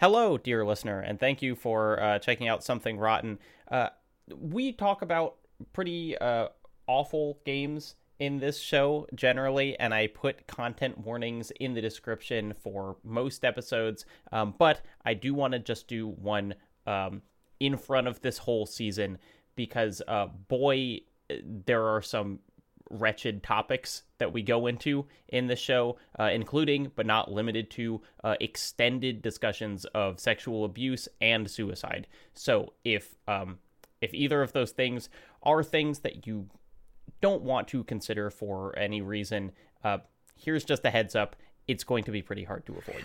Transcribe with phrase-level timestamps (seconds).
[0.00, 3.40] Hello, dear listener, and thank you for uh, checking out Something Rotten.
[3.68, 3.88] Uh,
[4.28, 5.38] we talk about
[5.72, 6.50] pretty uh,
[6.86, 12.98] awful games in this show generally, and I put content warnings in the description for
[13.02, 14.06] most episodes.
[14.30, 16.54] Um, but I do want to just do one
[16.86, 17.22] um,
[17.58, 19.18] in front of this whole season
[19.56, 21.00] because, uh, boy,
[21.42, 22.38] there are some
[22.90, 28.00] wretched topics that we go into in the show, uh, including but not limited to
[28.24, 32.06] uh, extended discussions of sexual abuse and suicide.
[32.34, 33.58] So if um,
[34.00, 35.08] if either of those things
[35.42, 36.48] are things that you
[37.20, 39.52] don't want to consider for any reason,
[39.84, 39.98] uh,
[40.36, 41.36] here's just a heads up:
[41.66, 43.04] it's going to be pretty hard to avoid.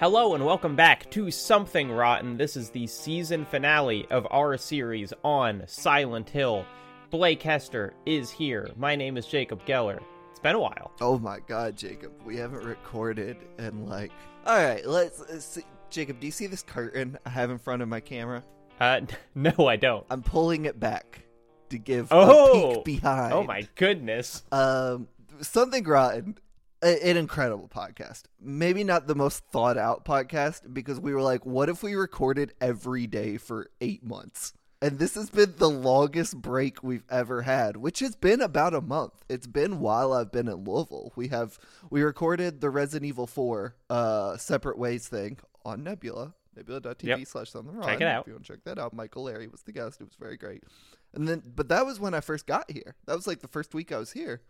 [0.00, 2.38] Hello and welcome back to Something Rotten.
[2.38, 6.64] This is the season finale of our series on Silent Hill.
[7.10, 8.70] Blake Hester is here.
[8.78, 10.00] My name is Jacob Geller.
[10.30, 10.92] It's been a while.
[11.02, 12.12] Oh my god, Jacob.
[12.24, 14.10] We haven't recorded and like.
[14.46, 15.64] All right, let's, see.
[15.90, 18.42] Jacob, do you see this curtain I have in front of my camera?
[18.80, 19.02] Uh,
[19.34, 20.06] no, I don't.
[20.08, 21.24] I'm pulling it back
[21.68, 22.70] to give Oh!
[22.70, 23.34] a peek behind.
[23.34, 24.44] Oh my goodness.
[24.50, 25.08] Um,
[25.42, 26.38] something rotten.
[26.82, 28.22] An incredible podcast.
[28.40, 32.54] Maybe not the most thought out podcast because we were like, what if we recorded
[32.60, 34.54] every day for eight months?
[34.82, 38.80] And this has been the longest break we've ever had, which has been about a
[38.80, 39.12] month.
[39.28, 41.12] It's been while I've been in Louisville.
[41.16, 41.58] We have
[41.90, 45.36] we recorded the Resident Evil 4 uh separate ways thing
[45.66, 46.32] on Nebula.
[46.56, 47.26] Nebula.tv Yep.
[47.26, 47.92] slash something rotten.
[47.92, 48.22] Check it out.
[48.22, 48.94] If you want to check that out.
[48.94, 50.00] Michael Larry was the guest.
[50.00, 50.64] It was very great.
[51.12, 52.94] And then but that was when I first got here.
[53.04, 54.40] That was like the first week I was here.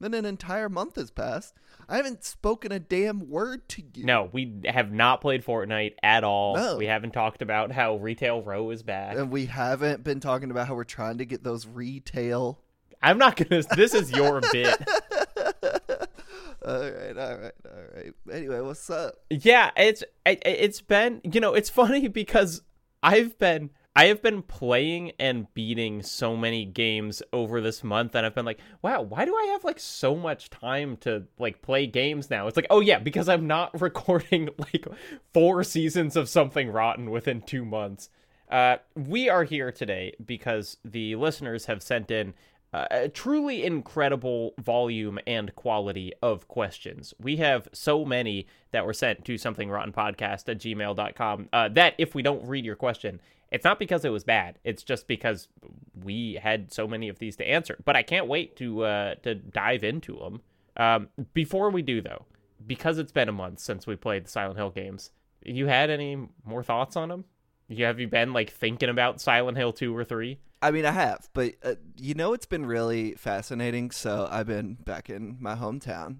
[0.00, 1.54] Then an entire month has passed.
[1.86, 4.04] I haven't spoken a damn word to you.
[4.04, 6.56] No, we have not played Fortnite at all.
[6.56, 6.76] No.
[6.78, 9.16] We haven't talked about how Retail Row is back.
[9.16, 12.58] And we haven't been talking about how we're trying to get those retail.
[13.02, 13.62] I'm not gonna.
[13.76, 14.76] This is your bit.
[16.64, 18.12] all right, all right, all right.
[18.30, 19.16] Anyway, what's up?
[19.30, 22.62] Yeah, it's it, it's been you know it's funny because
[23.02, 28.24] I've been I have been playing and beating so many games over this month and
[28.24, 31.86] I've been like, wow, why do I have like so much time to like play
[31.86, 32.46] games now?
[32.46, 34.86] It's like, oh yeah, because I'm not recording like
[35.34, 38.10] four seasons of something rotten within 2 months.
[38.48, 42.34] Uh we are here today because the listeners have sent in
[42.72, 47.12] uh, a truly incredible volume and quality of questions.
[47.20, 51.94] We have so many that were sent to something rotten podcast at gmail.com uh, that
[51.98, 54.58] if we don't read your question, it's not because it was bad.
[54.64, 55.48] It's just because
[56.04, 57.78] we had so many of these to answer.
[57.84, 60.42] But I can't wait to uh, to dive into them.
[60.76, 62.26] Um, before we do though,
[62.66, 65.10] because it's been a month since we played the Silent Hill games,
[65.44, 67.24] you had any more thoughts on them?
[67.68, 70.38] You have you been like thinking about Silent Hill two or three?
[70.62, 73.90] I mean, I have, but uh, you know, it's been really fascinating.
[73.90, 76.18] So I've been back in my hometown,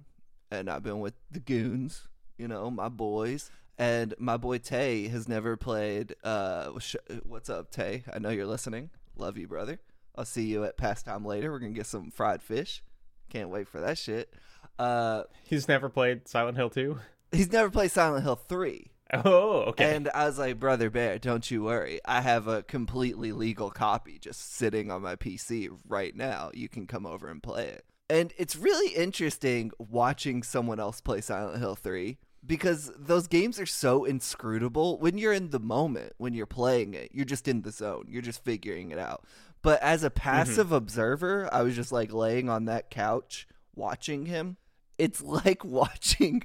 [0.51, 2.09] and I've been with the goons,
[2.39, 3.51] you know, my boys.
[3.81, 6.15] And my boy Tay has never played.
[6.23, 8.05] Uh, sh- what's up, Tay?
[8.13, 8.91] I know you're listening.
[9.17, 9.81] Love you, brother.
[10.15, 11.51] I'll see you at pastime later.
[11.51, 12.83] We're gonna get some fried fish.
[13.31, 14.35] Can't wait for that shit.
[14.79, 16.99] Uh, He's never played Silent Hill 2?
[17.33, 18.93] he's never played Silent Hill three.
[19.15, 19.97] Oh, okay.
[19.97, 22.01] And I was like, Brother Bear, don't you worry.
[22.05, 26.51] I have a completely legal copy just sitting on my PC right now.
[26.55, 27.85] You can come over and play it.
[28.11, 33.67] And it's really interesting watching someone else play Silent Hill 3 because those games are
[33.67, 34.99] so inscrutable.
[34.99, 38.23] When you're in the moment, when you're playing it, you're just in the zone, you're
[38.23, 39.25] just figuring it out.
[39.63, 44.57] But as a passive observer, I was just like laying on that couch watching him.
[44.99, 46.43] It's like watching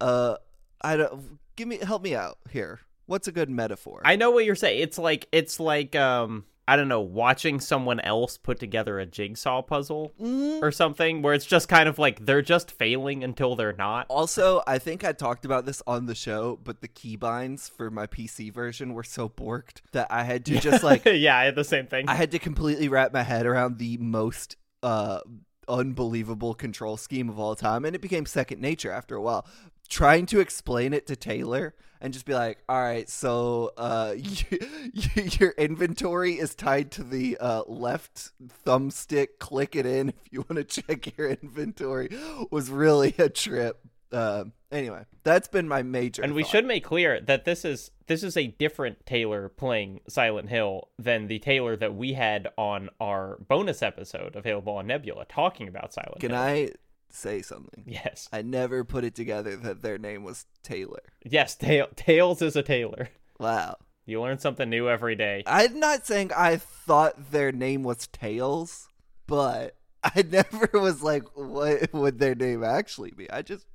[0.00, 0.36] uh
[0.80, 2.80] I don't give me help me out here.
[3.06, 4.02] What's a good metaphor?
[4.04, 4.82] I know what you're saying.
[4.82, 9.60] It's like it's like um I don't know, watching someone else put together a jigsaw
[9.62, 10.62] puzzle Mm.
[10.62, 14.06] or something where it's just kind of like they're just failing until they're not.
[14.08, 18.06] Also, I think I talked about this on the show, but the keybinds for my
[18.06, 21.64] PC version were so borked that I had to just like yeah, I had the
[21.64, 22.08] same thing.
[22.08, 25.20] I had to completely wrap my head around the most uh
[25.68, 29.46] unbelievable control scheme of all time and it became second nature after a while.
[29.88, 34.14] Trying to explain it to Taylor and just be like, "All right, so uh
[34.92, 38.32] your inventory is tied to the uh left
[38.66, 39.38] thumbstick.
[39.38, 42.10] Click it in if you want to check your inventory."
[42.50, 43.80] Was really a trip.
[44.14, 46.22] Uh, anyway, that's been my major.
[46.22, 50.48] And we should make clear that this is this is a different Taylor playing Silent
[50.50, 55.66] Hill than the Taylor that we had on our bonus episode available on Nebula talking
[55.66, 56.38] about Silent Can Hill.
[56.38, 56.70] I
[57.14, 57.84] say something?
[57.86, 58.28] Yes.
[58.32, 61.02] I never put it together that their name was Taylor.
[61.24, 63.08] Yes, Ta- Tails is a Taylor.
[63.38, 63.76] Wow.
[64.06, 65.42] You learn something new every day.
[65.46, 68.88] I'm not saying I thought their name was Tails,
[69.26, 73.30] but I never was like, what would their name actually be?
[73.30, 73.66] I just,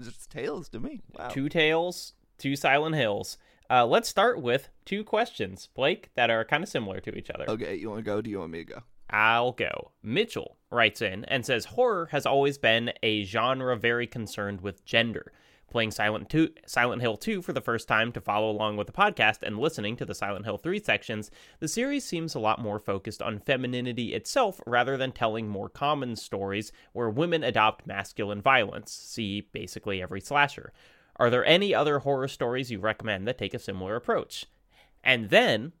[0.00, 1.00] just Tails to me.
[1.16, 1.28] Wow.
[1.28, 3.38] Two Tails, two Silent Hills.
[3.70, 7.44] Uh, let's start with two questions, Blake, that are kind of similar to each other.
[7.48, 8.20] Okay, you want to go?
[8.22, 8.82] Do you want me to go?
[9.10, 9.92] I'll go.
[10.02, 15.32] Mitchell writes in and says horror has always been a genre very concerned with gender.
[15.70, 18.92] Playing Silent, 2, Silent Hill 2 for the first time to follow along with the
[18.92, 22.78] podcast and listening to the Silent Hill 3 sections, the series seems a lot more
[22.78, 28.92] focused on femininity itself rather than telling more common stories where women adopt masculine violence.
[28.92, 30.72] See basically every slasher.
[31.16, 34.46] Are there any other horror stories you recommend that take a similar approach?
[35.04, 35.72] And then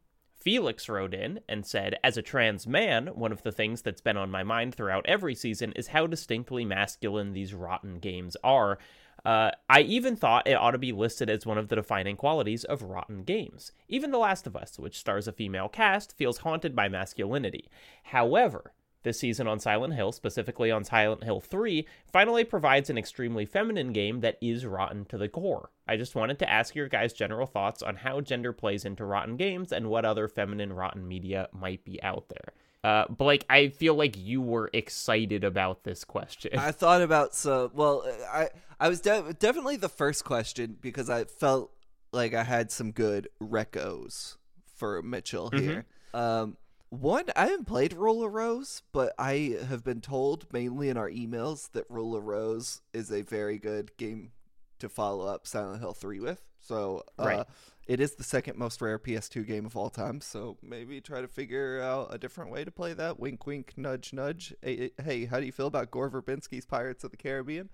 [0.48, 4.16] Felix wrote in and said, As a trans man, one of the things that's been
[4.16, 8.78] on my mind throughout every season is how distinctly masculine these rotten games are.
[9.26, 12.64] Uh, I even thought it ought to be listed as one of the defining qualities
[12.64, 13.72] of rotten games.
[13.88, 17.68] Even The Last of Us, which stars a female cast, feels haunted by masculinity.
[18.04, 18.72] However,
[19.02, 23.92] this season on Silent Hill, specifically on Silent Hill 3, finally provides an extremely feminine
[23.92, 25.70] game that is rotten to the core.
[25.86, 29.36] I just wanted to ask your guys' general thoughts on how gender plays into rotten
[29.36, 32.52] games and what other feminine rotten media might be out there.
[32.84, 36.58] Uh, Blake, I feel like you were excited about this question.
[36.58, 38.04] I thought about so well.
[38.32, 41.72] I I was de- definitely the first question because I felt
[42.12, 44.36] like I had some good recos
[44.76, 45.86] for Mitchell here.
[46.14, 46.56] Um,
[46.90, 51.10] one, I haven't played Rule of Rose, but I have been told mainly in our
[51.10, 54.32] emails that Rule of Rose is a very good game
[54.78, 56.42] to follow up Silent Hill 3 with.
[56.60, 57.46] So, uh, Right.
[57.86, 60.20] it is the second most rare PS2 game of all time.
[60.20, 63.18] So, maybe try to figure out a different way to play that.
[63.18, 64.54] Wink, wink, nudge, nudge.
[64.62, 67.70] Hey, hey how do you feel about Gore Verbinski's Pirates of the Caribbean?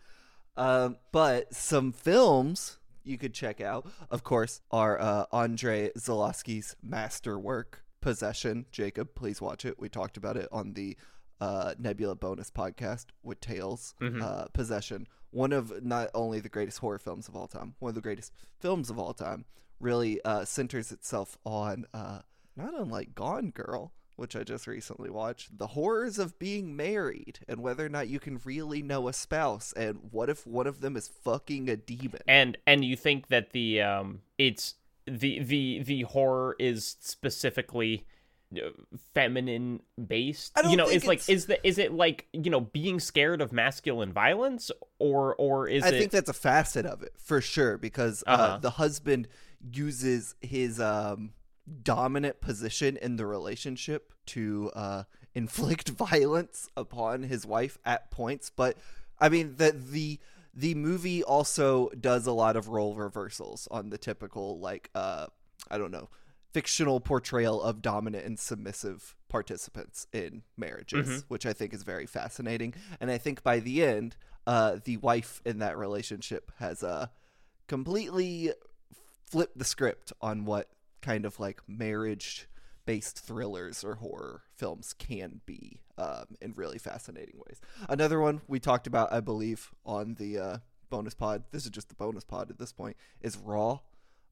[0.56, 7.83] Um, but some films you could check out, of course, are uh, Andrzej Zulawski's masterwork,
[8.04, 8.66] Possession.
[8.70, 9.80] Jacob, please watch it.
[9.80, 10.94] We talked about it on the
[11.40, 13.94] uh, Nebula bonus podcast with Tails.
[14.22, 17.94] Uh, Possession, one of not only the greatest horror films of all time, one of
[17.94, 19.46] the greatest films of all time,
[19.80, 22.18] really uh, centers itself on uh,
[22.56, 27.62] not unlike Gone Girl, which I just recently watched, the horrors of being married and
[27.62, 30.94] whether or not you can really know a spouse, and what if one of them
[30.94, 32.20] is fucking a demon.
[32.28, 34.74] and and you think that the um it's
[35.06, 38.06] the the the horror is specifically
[38.56, 38.70] uh,
[39.14, 42.26] feminine based I don't you know think is like it's- is the is it like
[42.32, 46.34] you know being scared of masculine violence or or is I it think that's a
[46.34, 48.58] facet of it for sure because uh, Uh-huh.
[48.58, 49.28] the husband
[49.72, 51.32] uses his um,
[51.82, 55.02] dominant position in the relationship to uh,
[55.34, 58.50] inflict violence upon his wife at points.
[58.50, 58.76] But
[59.18, 60.18] I mean the the
[60.54, 65.26] the movie also does a lot of role reversals on the typical like uh,
[65.70, 66.08] I don't know
[66.52, 72.74] fictional portrayal of dominant and submissive participants in marriages, which I think is very fascinating.
[73.00, 74.14] And I think by the end,
[74.46, 77.08] uh, the wife in that relationship has uh,
[77.66, 78.52] completely
[79.26, 80.70] flipped the script on what
[81.02, 82.48] kind of like marriage
[82.86, 87.60] based thrillers or horror films can be um, in really fascinating ways.
[87.88, 90.58] Another one we talked about, I believe, on the uh,
[90.90, 93.80] bonus pod, this is just the bonus pod at this point, is Raw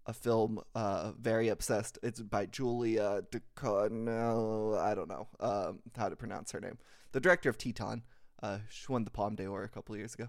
[0.07, 4.77] a film uh very obsessed it's by Julia Ducournau.
[4.79, 6.79] i don't know um how to pronounce her name
[7.13, 8.03] the director of Titane
[8.43, 10.29] uh she won the Palme d'Or a couple years ago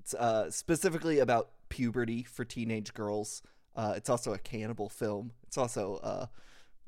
[0.00, 3.42] it's uh specifically about puberty for teenage girls
[3.76, 6.26] uh it's also a cannibal film it's also uh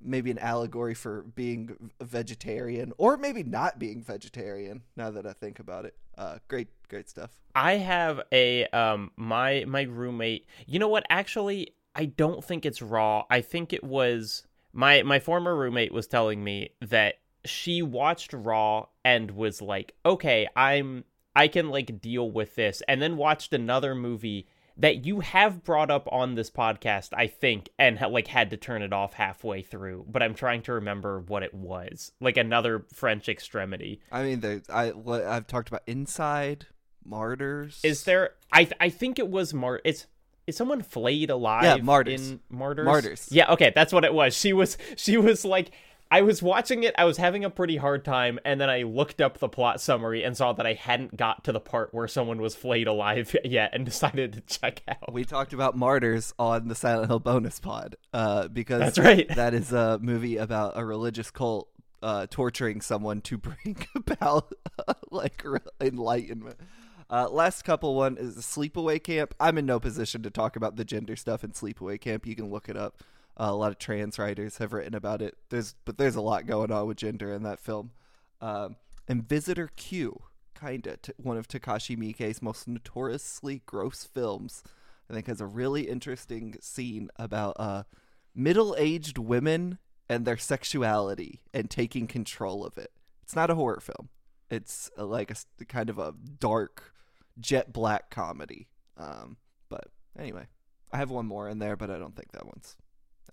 [0.02, 5.58] maybe an allegory for being vegetarian or maybe not being vegetarian now that i think
[5.58, 10.46] about it uh great great stuff I have a um my my roommate.
[10.66, 11.06] You know what?
[11.08, 13.24] Actually, I don't think it's raw.
[13.30, 18.86] I think it was my my former roommate was telling me that she watched Raw
[19.04, 21.04] and was like, "Okay, I'm
[21.36, 25.90] I can like deal with this." And then watched another movie that you have brought
[25.90, 30.06] up on this podcast, I think, and like had to turn it off halfway through,
[30.08, 32.12] but I'm trying to remember what it was.
[32.20, 34.00] Like another French extremity.
[34.10, 34.62] I mean, there.
[34.72, 36.66] I I've talked about Inside,
[37.04, 37.80] Martyrs.
[37.84, 38.30] Is there?
[38.52, 39.80] I I think it was Mar.
[39.84, 40.06] It's
[40.46, 41.64] is someone flayed alive?
[41.64, 42.30] Yeah, Martyrs.
[42.30, 42.84] In Martyrs.
[42.84, 43.28] Martyrs.
[43.30, 43.52] Yeah.
[43.52, 44.36] Okay, that's what it was.
[44.36, 44.76] She was.
[44.96, 45.70] She was like.
[46.14, 49.20] I was watching it, I was having a pretty hard time, and then I looked
[49.20, 52.40] up the plot summary and saw that I hadn't got to the part where someone
[52.40, 55.12] was flayed alive yet and decided to check out.
[55.12, 59.28] We talked about Martyrs on the Silent Hill bonus pod uh, because That's right.
[59.34, 61.68] that is a movie about a religious cult
[62.00, 64.54] uh, torturing someone to bring about
[65.10, 65.42] like
[65.80, 66.60] enlightenment.
[67.10, 69.34] Uh, last couple one is Sleepaway Camp.
[69.40, 72.24] I'm in no position to talk about the gender stuff in Sleepaway Camp.
[72.24, 73.02] You can look it up.
[73.36, 75.36] Uh, a lot of trans writers have written about it.
[75.50, 77.90] There's but there's a lot going on with gender in that film.
[78.40, 78.76] Um,
[79.08, 80.22] and Visitor Q,
[80.58, 84.62] kinda t- one of Takashi Miike's most notoriously gross films.
[85.10, 87.82] I think has a really interesting scene about uh,
[88.34, 92.90] middle-aged women and their sexuality and taking control of it.
[93.22, 94.08] It's not a horror film.
[94.50, 96.94] It's uh, like a kind of a dark,
[97.38, 98.68] jet black comedy.
[98.96, 99.36] Um,
[99.68, 99.88] but
[100.18, 100.46] anyway,
[100.92, 102.76] I have one more in there, but I don't think that one's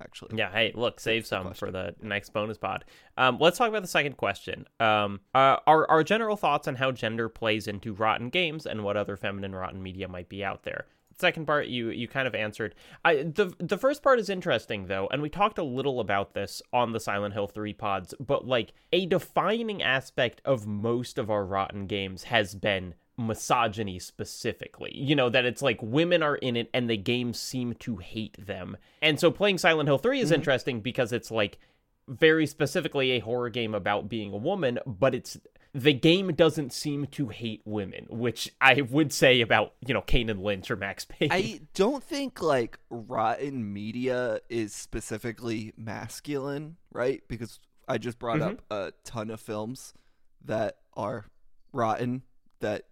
[0.02, 0.38] actually.
[0.38, 2.86] Yeah, hey, look, save some for the next bonus pod.
[3.18, 4.66] Um, let's talk about the second question.
[4.80, 8.98] Um, uh, our, our general thoughts on how gender plays into rotten games and what
[8.98, 10.86] other feminine rotten media might be out there.
[11.18, 12.74] Second part, you you kind of answered.
[13.06, 16.64] I the the first part is interesting though, and we talked a little about this
[16.74, 18.16] on the Silent Hill three pods.
[18.20, 22.96] But like a defining aspect of most of our rotten games has been
[23.28, 24.92] misogyny specifically.
[24.96, 28.46] You know, that it's like women are in it and the games seem to hate
[28.46, 28.78] them.
[29.02, 31.60] And so playing Silent Hill 3 is interesting because it's like
[32.08, 35.38] very specifically a horror game about being a woman, but it's
[35.74, 40.28] the game doesn't seem to hate women, which I would say about, you know, Kane
[40.28, 41.32] & Lynch or Max Payne.
[41.32, 47.24] I don't think like rotten media is specifically masculine, right?
[47.30, 48.52] Because I just brought Mhm.
[48.54, 49.94] up a ton of films
[50.44, 51.28] that are
[51.72, 52.24] rotten
[52.60, 52.84] that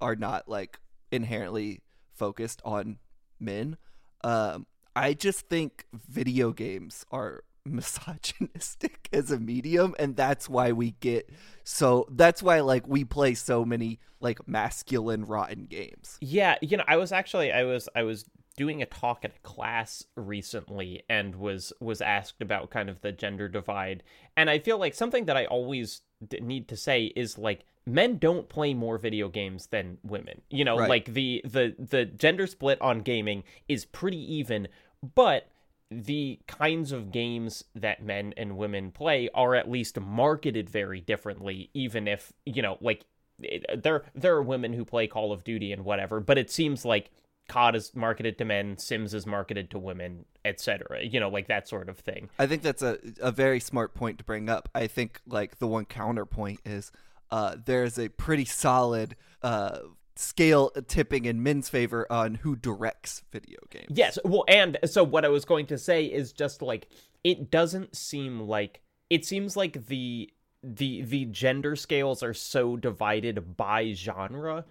[0.00, 0.78] are not like
[1.10, 1.82] inherently
[2.14, 2.98] focused on
[3.38, 3.76] men.
[4.24, 10.92] Um, I just think video games are misogynistic as a medium and that's why we
[11.00, 11.28] get
[11.64, 16.84] so that's why like we play so many like masculine rotten games Yeah, you know,
[16.86, 18.24] I was actually I was I was
[18.56, 23.12] doing a talk at a class recently and was was asked about kind of the
[23.12, 24.02] gender divide
[24.36, 28.18] and I feel like something that I always d- need to say is like men
[28.18, 30.40] don't play more video games than women.
[30.50, 30.88] You know, Right.
[30.88, 34.68] like the the the gender split on gaming is pretty even,
[35.14, 35.48] but
[35.90, 41.70] the kinds of games that men and women play are at least marketed very differently
[41.74, 43.04] even if, you know, like
[43.40, 46.84] it, there there are women who play Call of Duty and whatever, but it seems
[46.84, 47.10] like
[47.48, 51.04] COD is marketed to men, Sims is marketed to women, etc.
[51.04, 52.28] You know, like that sort of thing.
[52.38, 54.68] I think that's a a very smart point to bring up.
[54.74, 56.92] I think like the one counterpoint is
[57.30, 59.78] uh, there's a pretty solid uh,
[60.16, 63.86] scale tipping in men's favor on who directs video games.
[63.90, 66.88] Yes, well, and so what I was going to say is just like
[67.22, 70.30] it doesn't seem like it seems like the
[70.62, 74.64] the the gender scales are so divided by genre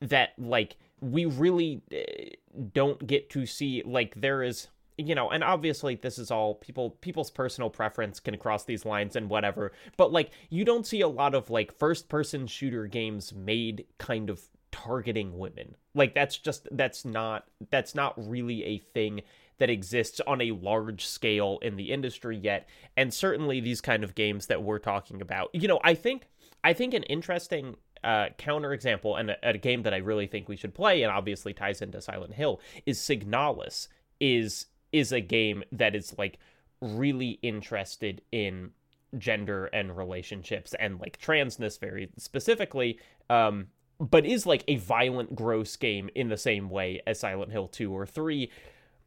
[0.00, 1.98] that like we really uh,
[2.72, 6.90] don't get to see like there is you know and obviously this is all people
[7.00, 11.08] people's personal preference can cross these lines and whatever but like you don't see a
[11.08, 15.76] lot of like first person shooter games made kind of targeting women.
[15.94, 19.22] Like that's just that's not that's not really a thing
[19.58, 24.16] that exists on a large scale in the industry yet and certainly these kind of
[24.16, 26.26] games that we're talking about you know i think
[26.64, 30.56] i think an interesting uh, counterexample and a, a game that I really think we
[30.56, 33.88] should play, and obviously ties into Silent Hill, is Signalis.
[34.20, 36.38] is is a game that is like
[36.80, 38.70] really interested in
[39.18, 42.98] gender and relationships and like transness very specifically
[43.30, 43.66] um
[44.00, 47.92] but is like a violent gross game in the same way as Silent Hill 2
[47.92, 48.50] or 3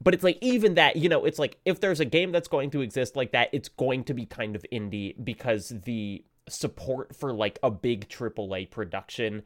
[0.01, 2.69] but it's like even that you know it's like if there's a game that's going
[2.71, 7.33] to exist like that it's going to be kind of indie because the support for
[7.33, 9.43] like a big AAA production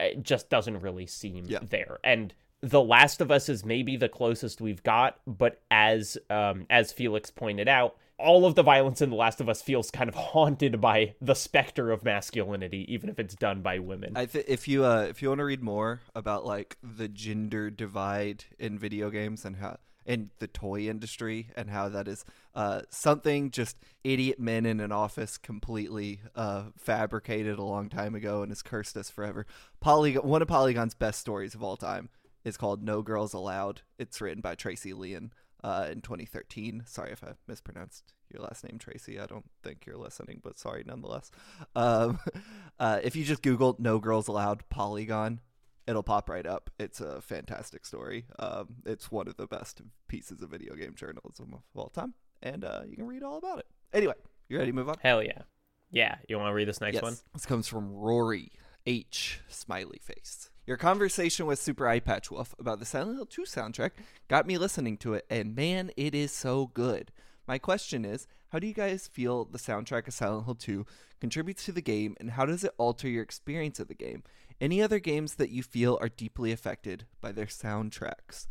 [0.00, 1.58] uh, just doesn't really seem Yeah.
[1.62, 6.66] there and the last of us is maybe the closest we've got but as um
[6.70, 10.08] as felix pointed out all of the violence in the last of us feels kind
[10.08, 14.46] of haunted by the specter of masculinity even if it's done by women I think
[14.48, 18.76] if you uh, if you want to read more about like the gender divide in
[18.78, 19.76] video games and how
[20.08, 22.24] in the toy industry and how that is
[22.54, 28.40] uh, something just idiot men in an office completely uh, fabricated a long time ago
[28.40, 29.46] and has cursed us forever.
[29.80, 32.08] Polygon, one of Polygon's best stories of all time
[32.42, 35.30] is called "No Girls Allowed." It's written by Tracey Lien
[35.62, 36.84] uh, in 2013.
[36.86, 39.20] Sorry if I mispronounced your last name, Tracy.
[39.20, 41.30] I don't think you're listening, but sorry nonetheless.
[41.76, 42.18] Um,
[42.80, 45.40] uh, if you just Google "No Girls Allowed" Polygon,
[45.88, 46.70] it'll pop right up.
[46.78, 48.26] It's a fantastic story.
[48.38, 52.64] Um, it's one of the best pieces of video game journalism of all time, and
[52.64, 53.66] uh, you can read all about it.
[53.92, 54.14] Anyway,
[54.48, 54.96] You ready to move on?
[55.02, 55.42] Hell yeah.
[55.90, 57.02] Yeah, you want to read this next yes.
[57.02, 57.16] one?
[57.32, 58.52] This comes from Rory
[58.86, 59.40] H.
[59.48, 60.50] Smiley face.
[60.66, 63.92] Your conversation with Super Eye Patch Wolf about the Silent Hill 2 soundtrack
[64.28, 67.10] got me listening to it, and man, it is so good.
[67.46, 70.86] My question is, how do you guys feel the soundtrack of Silent Hill 2
[71.20, 74.22] contributes to the game, and how does it alter your experience of the game?
[74.60, 78.46] Any other games that you feel are deeply affected by their soundtracks?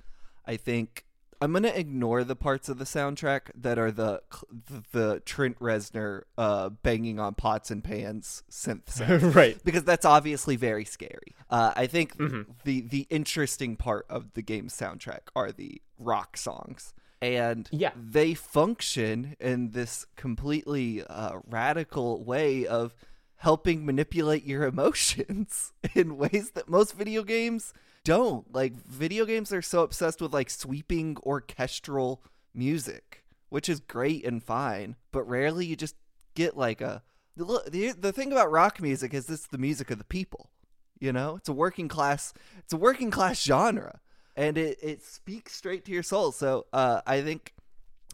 [0.46, 1.04] I think
[1.42, 4.22] I'm gonna ignore the parts of the soundtrack that are the
[4.68, 9.64] the, the Trent Reznor uh, banging on pots and pans synth sound, right.
[9.64, 11.36] because that's obviously very scary.
[11.50, 12.46] Uh, I think Mhm.
[12.64, 17.92] the the interesting part of the game's soundtrack are the rock songs, and Yeah.
[17.96, 22.96] they function in this completely uh, radical way of
[23.38, 28.54] helping manipulate your emotions in ways that most video games don't.
[28.54, 34.44] Like video games are so obsessed with like sweeping orchestral music, which is great and
[34.44, 35.96] fine, but rarely you just
[36.36, 37.04] get like a
[37.36, 40.50] the the, thing about rock music is it's the music of the people.
[41.00, 41.36] You know?
[41.36, 44.00] It's a working class it's a working class genre
[44.36, 46.32] and it it speaks straight to your soul.
[46.32, 47.54] So, uh I think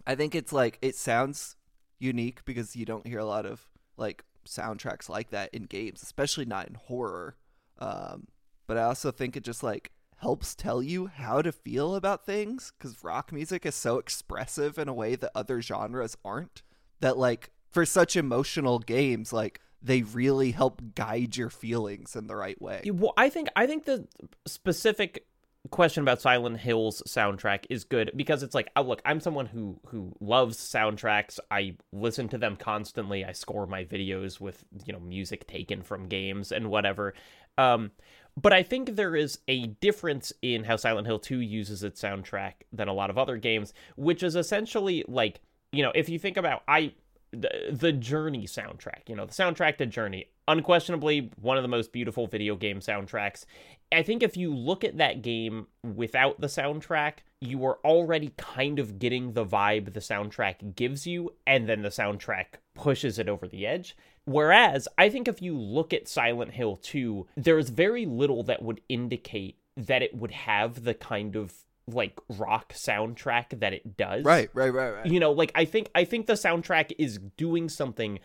[0.06, 1.56] I think it's like it sounds
[2.00, 3.65] unique because you don't hear a lot of
[3.96, 7.36] like soundtracks like that in games, especially not in horror.
[7.80, 8.28] Um,
[8.68, 12.72] but I also think it just like helps tell you how to feel about things
[12.78, 16.64] because rock music is so expressive in a way that other genres aren't.
[17.02, 22.36] That like for such emotional games, like they really help guide your feelings in the
[22.36, 22.84] right way.
[22.86, 24.08] Well, I think I think the
[24.46, 25.26] specific
[25.70, 29.79] question about Silent Hill's soundtrack is good because it's like, oh, look, I'm someone who
[29.88, 31.39] who loves soundtracks.
[31.50, 33.24] I listen to them constantly.
[33.24, 37.13] I score my videos with you know music taken from games and whatever.
[37.58, 37.91] Um,
[38.39, 42.53] but I think there is a difference in how Silent Hill 2 uses its soundtrack
[42.72, 45.39] than a lot of other games, which is essentially like,
[45.72, 46.93] you know, if you think about I
[47.32, 51.92] the, the Journey soundtrack, you know, the soundtrack to Journey, unquestionably one of the most
[51.92, 53.46] beautiful video game soundtracks.
[53.92, 58.80] I think if you look at that game without the soundtrack, you are already kind
[58.80, 63.48] of getting the vibe the soundtrack gives you, and then the soundtrack pushes it over
[63.48, 63.96] the edge.
[64.26, 68.82] Whereas, I think if you look at Silent Hill 2, there's very little that would
[68.89, 71.54] indicate that it would have the kind of
[71.88, 75.06] like rock soundtrack that it does Right, right, right, right.
[75.06, 78.20] you know like i think i think the soundtrack is doing something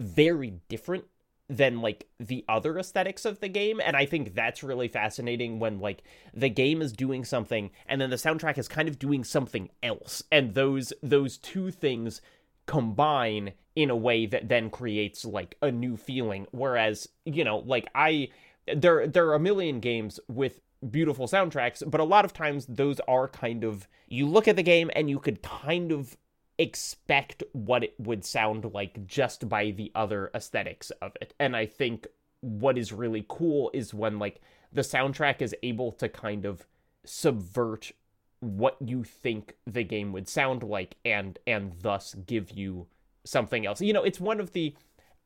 [0.00, 1.04] very different
[1.48, 5.78] than like the other aesthetics of the game and i think that's really fascinating when
[5.78, 6.02] like
[6.32, 10.22] the game is doing something and then the soundtrack is kind of doing something else
[10.32, 12.22] and those those two things
[12.66, 16.46] combine in a way that then creates like a new feeling.
[16.52, 18.28] Whereas you know like i
[18.74, 23.00] there there are a million games with beautiful soundtracks but a lot of times those
[23.08, 26.16] are kind of you look at the game and you could kind of
[26.58, 31.34] expect what it would sound like just by the other aesthetics of it.
[31.38, 32.06] And i think
[32.44, 34.40] what is really cool is when like
[34.72, 36.66] the soundtrack is able to kind of
[37.04, 37.92] subvert
[38.40, 42.86] what you think the game would sound like and and thus give you
[43.24, 43.80] something else.
[43.80, 44.74] You know it's one of the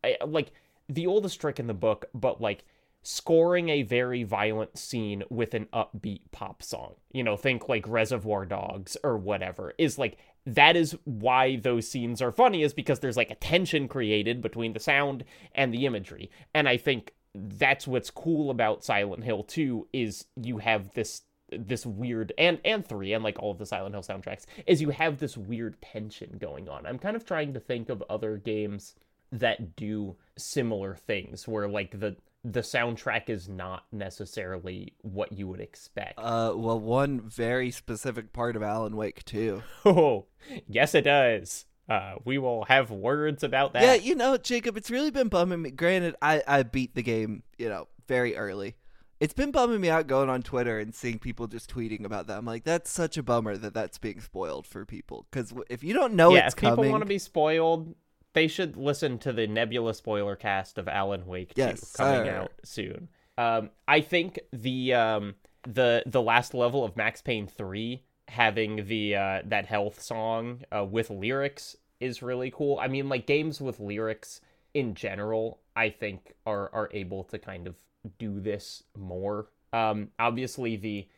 [0.04, 0.52] eh, like
[0.88, 2.64] the oldest trick in the book but like
[3.02, 6.94] scoring a very violent scene with an upbeat pop song.
[7.10, 10.18] You know think like reservoir dogs or whatever is like
[10.54, 14.72] that is why those scenes are funny is because there's like a tension created between
[14.72, 16.30] the sound and the imagery.
[16.54, 21.86] And i think that's what's cool about silent hill 2 is you have this this
[21.86, 25.18] weird and and 3 and like all of the silent hill soundtracks is you have
[25.18, 26.86] this weird tension going on.
[26.86, 28.94] I'm kind of trying to think of other games
[29.30, 32.16] that do similar things where like the
[32.52, 36.18] the soundtrack is not necessarily what you would expect.
[36.18, 39.62] Uh, well, one very specific part of Alan Wake too.
[39.84, 40.26] oh,
[40.66, 41.66] yes, it does.
[41.88, 43.82] Uh, we will have words about that.
[43.82, 45.70] Yeah, you know, Jacob, it's really been bumming me.
[45.70, 48.76] Granted, I I beat the game, you know, very early.
[49.20, 52.38] It's been bumming me out going on Twitter and seeing people just tweeting about that.
[52.38, 55.26] I'm like, that's such a bummer that that's being spoiled for people.
[55.30, 57.94] Because if you don't know yeah, it's if people coming, want to be spoiled,
[58.34, 61.62] they should listen to the Nebula spoiler cast of Alan Wake 2
[61.96, 63.08] coming out soon.
[63.36, 69.16] Um, I think the um the the last level of Max Payne 3 having the
[69.16, 72.78] uh that health song uh, with lyrics is really cool.
[72.78, 74.40] I mean like games with lyrics
[74.74, 77.76] in general I think are are able to kind of
[78.18, 79.46] do this more.
[79.72, 81.08] Um obviously the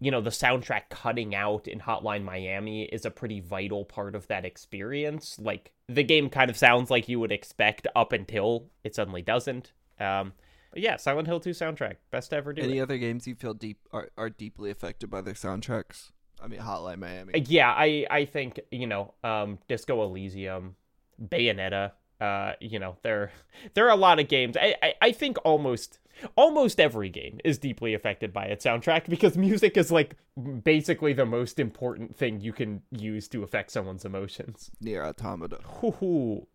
[0.00, 4.26] you know the soundtrack cutting out in Hotline Miami is a pretty vital part of
[4.28, 5.38] that experience.
[5.40, 9.72] Like the game kind of sounds like you would expect up until it suddenly doesn't.
[9.98, 10.32] Um
[10.72, 12.60] but yeah, Silent Hill 2 soundtrack, best ever do.
[12.60, 12.82] any it.
[12.82, 16.10] other games you feel deep are, are deeply affected by their soundtracks?
[16.42, 17.32] I mean, Hotline Miami.
[17.34, 20.76] Uh, Yeah, I I think you know, um, Disco Elysium,
[21.22, 23.30] Bayonetta, Uh, you know, there
[23.74, 24.56] there are a lot of games.
[24.56, 25.98] I, I, I think almost
[26.36, 30.16] almost every game is deeply affected by its soundtrack because music is like
[30.64, 34.70] basically the most important thing you can use to affect someone's emotions.
[34.80, 35.58] Nier Automata.
[35.64, 36.46] Hoo-hoo.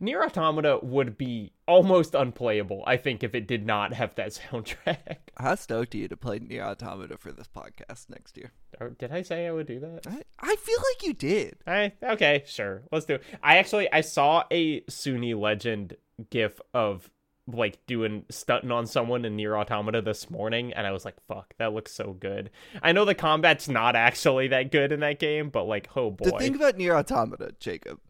[0.00, 5.16] Nier Automata would be almost unplayable, I think, if it did not have that soundtrack.
[5.36, 8.52] How stoked are you to play Nier Automata for this podcast next year?
[8.80, 10.06] Or did I say I would do that?
[10.06, 11.56] I, I feel like you did.
[11.66, 12.82] I, okay, sure.
[12.92, 13.22] Let's do it.
[13.42, 15.96] I actually I saw a Suni Legend
[16.30, 17.10] gif of
[17.52, 21.54] like doing stunting on someone in Nier Automata this morning and I was like, fuck,
[21.58, 22.50] that looks so good.
[22.82, 26.30] I know the combat's not actually that good in that game, but like, oh boy.
[26.30, 28.00] The thing about Nier Automata, Jacob,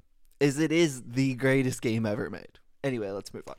[0.41, 2.59] is it is the greatest game ever made.
[2.83, 3.57] Anyway, let's move on.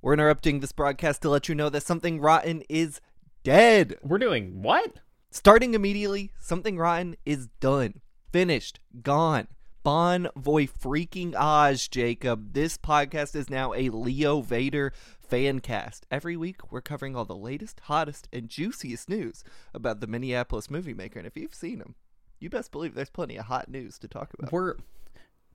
[0.00, 3.00] We're interrupting this broadcast to let you know that Something Rotten is
[3.42, 3.96] dead.
[4.02, 5.00] We're doing what?
[5.30, 8.00] Starting immediately, Something Rotten is done.
[8.32, 8.80] Finished.
[9.02, 9.48] Gone.
[9.82, 12.52] Bon voy freaking Oz, Jacob.
[12.52, 14.92] This podcast is now a Leo Vader
[15.28, 16.06] fan cast.
[16.10, 20.94] Every week, we're covering all the latest, hottest, and juiciest news about the Minneapolis movie
[20.94, 21.18] maker.
[21.18, 21.94] And if you've seen him,
[22.40, 24.52] you best believe there's plenty of hot news to talk about.
[24.52, 24.76] We're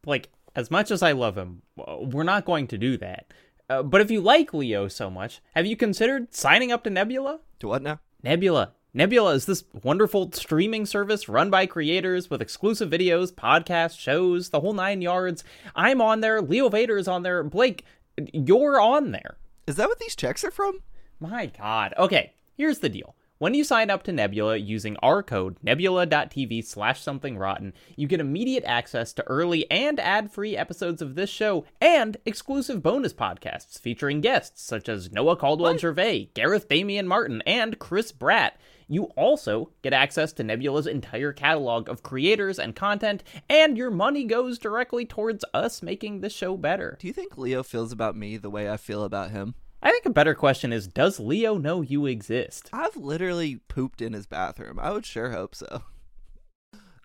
[0.06, 3.34] like, as much as I love him, we're not going to do that.
[3.70, 7.40] Uh, but if you like Leo so much, have you considered signing up to Nebula?
[7.60, 8.00] To what now?
[8.22, 8.74] Nebula.
[8.94, 14.60] Nebula is this wonderful streaming service run by creators with exclusive videos, podcasts, shows, the
[14.60, 15.44] whole nine yards.
[15.76, 16.42] I'm on there.
[16.42, 17.44] Leo Vader is on there.
[17.44, 17.86] Blake,
[18.32, 19.38] you're on there.
[19.66, 20.80] Is that what these checks are from?
[21.20, 21.94] My God.
[21.98, 23.16] Okay, here's the deal.
[23.44, 28.22] When you sign up to Nebula using our code nebula.tv slash something rotten, you get
[28.22, 34.22] immediate access to early and ad-free episodes of this show and exclusive bonus podcasts featuring
[34.22, 38.52] guests such as Noah Caldwell Gervais, Gareth Damian Martin, and Chris Bratt.
[38.88, 44.24] You also get access to Nebula's entire catalog of creators and content, and your money
[44.24, 46.98] goes directly towards us making the show better.
[46.98, 49.56] Do you think Leo feels about me the way I feel about him?
[49.84, 52.70] I think a better question is Does Leo know you exist?
[52.72, 54.80] I've literally pooped in his bathroom.
[54.80, 55.84] I would sure hope so.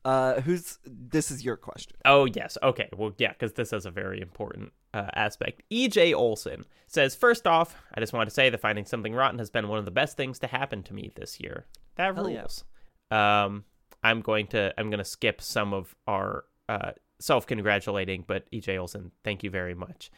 [0.05, 1.97] Uh, who's this is your question?
[2.05, 2.88] Oh yes, okay.
[2.97, 5.62] Well, yeah, because this is a very important uh, aspect.
[5.73, 9.51] EJ Olson says, first off, I just want to say that finding something rotten has
[9.51, 11.67] been one of the best things to happen to me this year.
[11.97, 12.64] That Hell rules.
[13.11, 13.64] Um,
[14.05, 18.79] I'm going to I'm going to skip some of our uh, self congratulating, but EJ
[18.79, 20.12] Olson, thank you very much.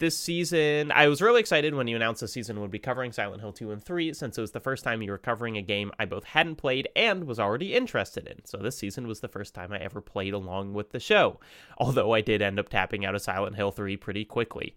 [0.00, 3.40] This season, I was really excited when you announced the season would be covering Silent
[3.40, 5.92] Hill 2 and 3, since it was the first time you were covering a game
[6.00, 8.44] I both hadn't played and was already interested in.
[8.44, 11.38] So this season was the first time I ever played along with the show,
[11.78, 14.74] although I did end up tapping out of Silent Hill 3 pretty quickly.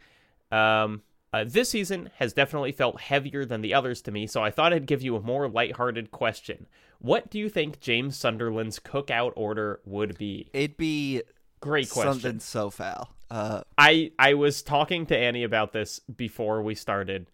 [0.52, 1.02] Um,
[1.34, 4.72] uh, this season has definitely felt heavier than the others to me, so I thought
[4.72, 6.68] I'd give you a more lighthearted question.
[7.00, 10.48] What do you think James Sunderland's cookout order would be?
[10.54, 11.24] It'd be
[11.60, 12.14] Great question.
[12.14, 13.10] something so foul.
[13.30, 17.30] Uh, I I was talking to Annie about this before we started.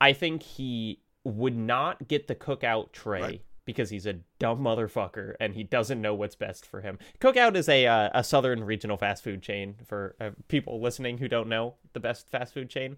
[0.00, 3.42] I think he would not get the cookout tray Right.
[3.64, 6.98] because he's a dumb motherfucker and he doesn't know what's best for him.
[7.20, 11.28] Cookout is a uh, a southern regional fast food chain for uh, people listening who
[11.28, 12.96] don't know the best fast food chain.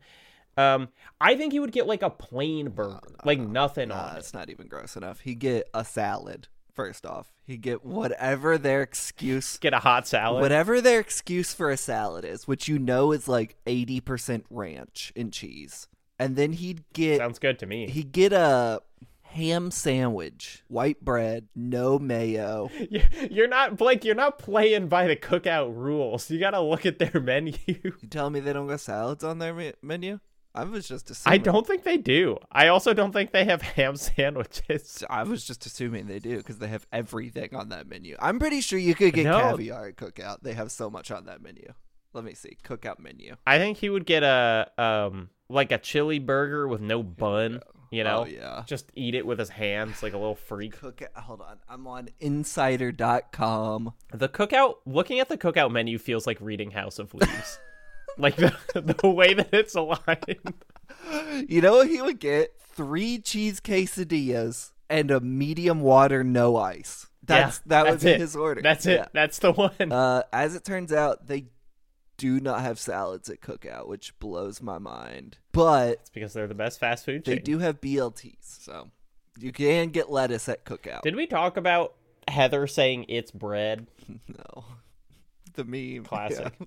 [0.56, 0.88] Um,
[1.20, 4.18] I think he would get like a plain burger, like nothing nah, on it.
[4.18, 5.20] it's not even gross enough.
[5.20, 7.32] He'd get a salad first off.
[7.50, 10.40] He get whatever their excuse, Get a hot salad.
[10.40, 15.12] whatever their excuse for a salad is, which you know is like eighty percent ranch
[15.16, 17.88] and cheese, and then he'd get Sounds good to me.
[17.88, 18.80] he'd get a
[19.22, 22.70] ham sandwich, white bread, no mayo.
[22.90, 24.04] You- You're not Blake.
[24.04, 26.30] You're not playing by the cookout rules.
[26.30, 27.54] You gotta look at their menu.
[27.66, 30.20] You telling me they don't got salads on their menu?
[30.54, 32.36] I was just I don't think they do.
[32.50, 35.04] I also don't think they have ham sandwiches.
[35.08, 38.16] I was just assuming they do because they have everything on that menu.
[38.18, 39.38] I'm pretty sure you could get No.
[39.40, 40.38] caviar at Cookout.
[40.42, 41.72] They have so much on that menu.
[42.12, 42.56] Let me see.
[42.64, 43.36] Cookout menu.
[43.46, 47.60] I think he would get a um like a chili burger with no bun.
[47.92, 48.62] You know, Oh, yeah.
[48.66, 50.76] just eat it with his hands like a little freak.
[50.80, 51.12] Cookout.
[51.16, 51.58] Hold on.
[51.68, 53.92] I'm on insider.com.
[54.12, 57.58] The cookout, looking at the cookout menu, feels like reading House of Leaves.
[58.20, 58.54] like the
[59.02, 60.54] the way that it's aligned.
[61.48, 62.54] You know what he would get?
[62.60, 67.06] Three cheese quesadillas and a medium water, no ice.
[67.22, 68.20] That's Yeah, that would that's be it.
[68.20, 68.60] his order.
[68.62, 69.08] That's it.
[69.12, 69.92] That's the one.
[69.92, 71.46] Uh, as it turns out, they
[72.16, 75.38] do not have salads at Cookout, which blows my mind.
[75.52, 77.44] But it's because they're the best fast food they chain.
[77.44, 78.88] do have BLTs, so
[79.38, 81.02] you can get lettuce at Cookout.
[81.02, 81.94] Did we talk about
[82.28, 83.86] Heather saying it's bread?
[84.28, 84.64] no,
[85.54, 86.52] the meme Classic.
[86.58, 86.66] yeah.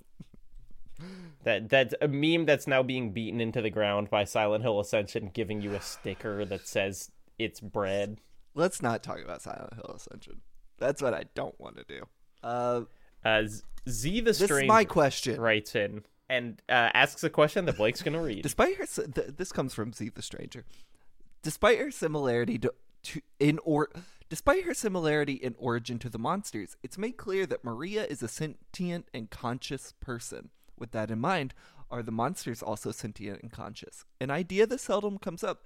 [1.43, 5.29] That that's a meme that's now being beaten into the ground by Silent Hill Ascension,
[5.33, 8.19] giving you a sticker that says it's bread.
[8.55, 10.41] Let's not talk about Silent Hill Ascension.
[10.77, 12.03] That's what I don't want to do.
[12.41, 12.81] Uh,
[13.25, 13.43] Uh,
[13.89, 15.39] Z- the this Stranger is my question.
[15.39, 16.03] writes in.
[16.29, 18.41] and uh, asks a question that Blake's gonna read.
[18.43, 20.63] Despite her, th- this comes from Z the Stranger.
[21.41, 23.89] Despite her similarity to, to in or
[24.29, 28.27] despite her similarity in origin to the monsters, it's made clear that Maria is a
[28.29, 30.49] sentient and conscious person.
[30.83, 31.53] With that in mind,
[31.89, 34.03] are the monsters also sentient and conscious?
[34.19, 35.61] An idea that seldom comes up.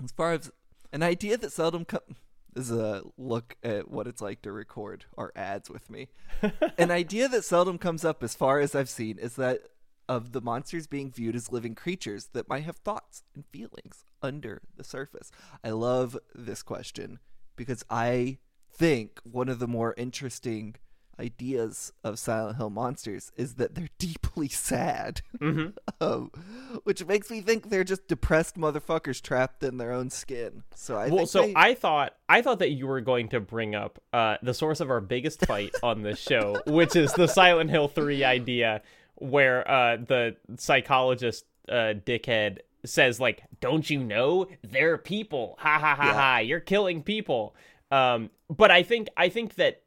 [0.00, 0.52] As far as
[0.92, 2.04] an idea that seldom comes.
[2.52, 6.06] This is a look at what it's like to record our ads with me.
[6.78, 9.62] An idea that seldom comes up, as far as I've seen, is that
[10.08, 14.62] of the monsters being viewed as living creatures that might have thoughts and feelings under
[14.76, 15.32] the surface.
[15.64, 17.18] I love this question
[17.56, 18.38] because I
[18.72, 20.76] think one of the more interesting
[21.20, 25.66] ideas of Silent Hill monsters is that they're deeply sad, hmm
[26.00, 26.30] um,
[26.84, 30.62] which makes me think they're just depressed motherfuckers trapped in their own skin.
[30.74, 33.40] So I well, think so they- I thought I thought that you were going to
[33.40, 37.26] bring up uh, the source of our biggest fight on this show, which is the
[37.28, 38.82] Silent Hill Three idea,
[39.16, 45.56] where uh, the psychologist uh, dickhead says like, "Don't you know they're people?
[45.60, 46.12] Ha ha ha Yeah.
[46.14, 46.38] ha!
[46.38, 47.54] You're killing people."
[47.90, 49.82] Um, but I think I think that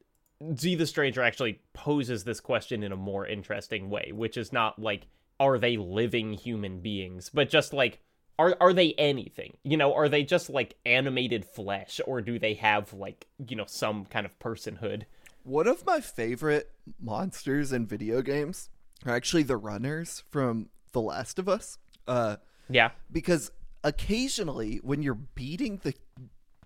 [0.56, 4.80] Z the Stranger actually poses this question in a more interesting way, which is not
[4.80, 5.08] like,
[5.40, 8.00] are they living human beings, but just like,
[8.40, 9.58] are are they anything?
[9.64, 13.66] You know, are they just like animated flesh, or do they have like you know
[13.68, 15.04] some kind of personhood?
[15.44, 18.70] One of my favorite monsters in video games
[19.06, 21.78] are actually the runners from The Last of Us.
[22.08, 22.36] Uh,
[22.70, 23.52] Yeah, because
[23.84, 25.96] occasionally when you're beating the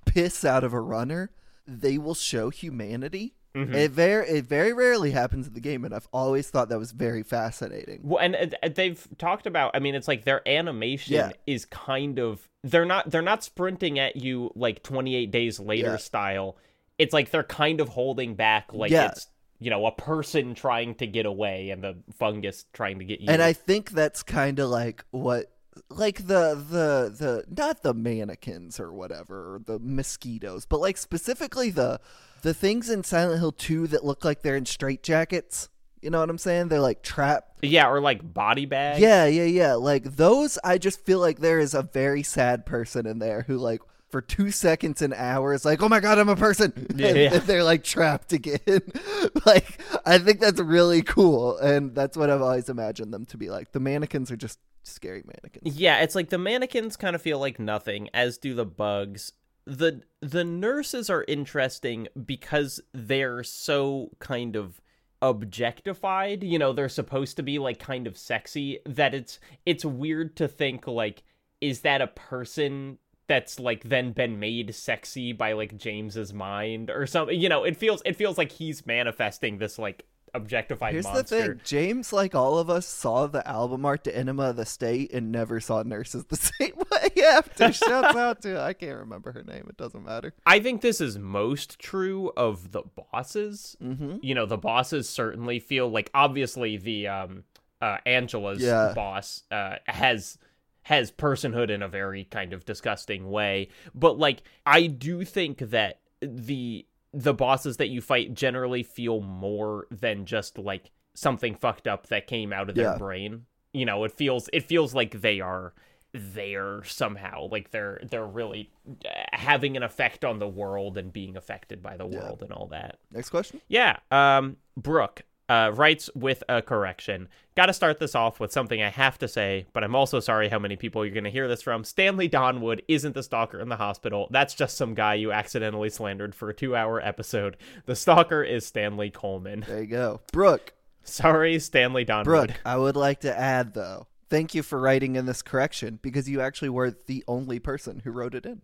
[0.06, 1.30] piss out of a runner,
[1.68, 3.36] they will show humanity.
[3.54, 6.92] It very it very rarely happens in the game, and I've always thought that was
[6.94, 8.00] very fascinating.
[8.04, 9.72] Well, and uh, they've talked about.
[9.76, 11.32] I mean, it's like their animation Yeah.
[11.46, 15.98] is kind of they're not they're not sprinting at you like 28 days later Yeah.
[15.98, 16.58] style.
[16.98, 19.08] It's like they're kind of holding back, like Yeah.
[19.10, 19.28] it's
[19.60, 23.28] you know a person trying to get away and the fungus trying to get you.
[23.30, 25.52] And I think that's kind of like what
[25.90, 31.70] like the the the not the mannequins or whatever or the mosquitoes, but like specifically
[31.70, 32.00] the
[32.42, 35.70] the things in Silent Hill 2 that look like they're in straitjackets.
[36.02, 36.70] You know what I'm saying?
[36.70, 39.02] They're like trapped yeah, or like body bag.
[39.02, 39.74] Yeah, yeah, yeah.
[39.76, 43.58] Like those, I just feel like there is a very sad person in there who,
[43.58, 46.88] like, for two seconds an hour is like, oh my god, I'm a person.
[46.96, 47.30] Yeah, and yeah.
[47.30, 48.60] then they're like trapped again.
[49.46, 51.58] like, I think that's really cool.
[51.58, 53.72] And that's what I've always imagined them to be like.
[53.72, 55.78] The mannequins are just scary mannequins.
[55.78, 59.34] Yeah, it's like the mannequins kind of feel like nothing, as do the bugs.
[59.66, 64.82] The the nurses are interesting because they're so kind of
[65.22, 70.36] objectified, you know, they're supposed to be like kind of sexy that it's it's weird
[70.38, 71.24] to think like
[71.60, 72.98] is that a person
[73.28, 77.40] that's like then been made sexy by like James's mind or something.
[77.40, 81.36] You know, it feels it feels like he's manifesting this like objectified Here's monster.
[81.40, 84.66] the thing James, like all of us, saw the album art to Enema of the
[84.66, 87.72] State and never saw nurses the same way after.
[87.72, 89.66] Shouts out to, I can't remember her name.
[89.70, 90.34] It doesn't matter.
[90.46, 93.76] I think this is most true of the bosses.
[93.84, 94.18] Mm-hmm.
[94.22, 97.44] You know, the bosses certainly feel like obviously the um
[97.82, 98.94] uh Angela's Yeah.
[98.96, 100.38] boss uh has
[100.84, 106.00] has personhood in a very kind of disgusting way, but like I do think that
[106.22, 112.08] the the bosses that you fight generally feel more than just like something fucked up
[112.08, 112.98] that came out of their Yeah.
[112.98, 113.46] brain.
[113.74, 115.74] You know, it feels it feels like they are
[116.14, 118.70] there somehow like they're they're really
[119.06, 122.20] uh, having an effect on the world and being affected by the Yeah.
[122.20, 123.62] world and all that Next question.
[123.70, 125.22] yeah um brooke
[125.52, 127.28] uh, writes with a correction.
[127.58, 130.48] Got to start this off with something I have to say, but I'm also sorry
[130.48, 131.84] how many people you're going to hear this from.
[131.84, 134.30] Stanley Donwood isn't the stalker in the hospital.
[134.32, 137.58] That's just some guy you accidentally slandered for a two hour episode.
[137.86, 139.66] The stalker is Stanley Coleman.
[139.68, 140.22] There you go.
[140.32, 140.72] Brooke.
[141.04, 142.24] Sorry, Stanley Donwood.
[142.24, 146.30] Brooke, I would like to add though, thank you for writing in this correction because
[146.30, 148.62] you actually were the only person who wrote it in.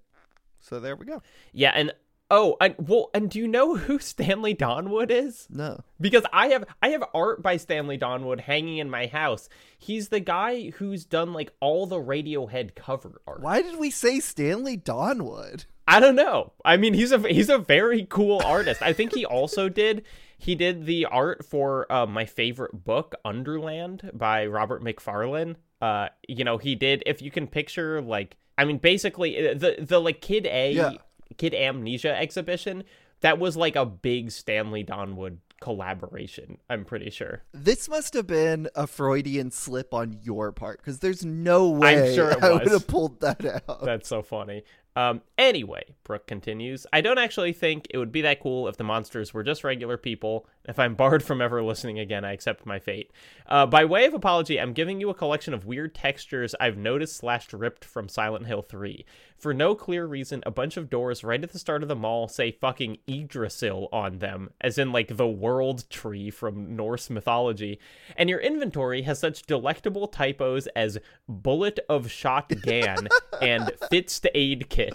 [0.61, 1.21] So there we go.
[1.51, 1.91] Yeah, and
[2.29, 5.47] oh, and well, and do you know who Stanley Donwood is?
[5.49, 5.83] No.
[5.99, 9.49] Because I have I have art by Stanley Donwood hanging in my house.
[9.77, 13.41] He's the guy who's done like all the Radiohead cover art.
[13.41, 15.65] Why did we say Stanley Donwood?
[15.87, 16.51] I don't know.
[16.65, 18.81] I mean, he's a he's a very cool artist.
[18.81, 20.03] I think he also did
[20.37, 25.57] he did the art for uh, my favorite book, Underland, by Robert Macfarlane.
[25.81, 27.03] Uh, you know, he did.
[27.05, 30.91] If you can picture, like, I mean, basically uh, the the like Kid A Yeah.
[31.37, 32.83] Kid A Mnesia exhibition.
[33.21, 36.59] That was like a big Stanley Donwood collaboration.
[36.69, 37.41] I'm pretty sure.
[37.51, 42.13] This must have been a Freudian slip on your part because there's no way I'm
[42.13, 43.83] sure it I would have pulled that out.
[43.83, 44.63] That's so funny.
[44.97, 48.83] Um, anyway, Brooke continues, I don't actually think it would be that cool if the
[48.83, 50.47] monsters were just regular people.
[50.65, 53.11] If I'm barred from ever listening again, I accept my fate.
[53.45, 57.15] Uh, by way of apology, I'm giving you a collection of weird textures I've noticed
[57.15, 59.05] slashed ripped from Silent Hill 3.
[59.37, 62.27] For no clear reason, a bunch of doors right at the start of the mall
[62.27, 67.79] say fucking Yggdrasil on them, as in like the world tree from Norse mythology.
[68.15, 70.97] And your inventory has such delectable typos as
[71.29, 73.09] bullet of shot gan
[73.41, 74.86] and fits to aid kit.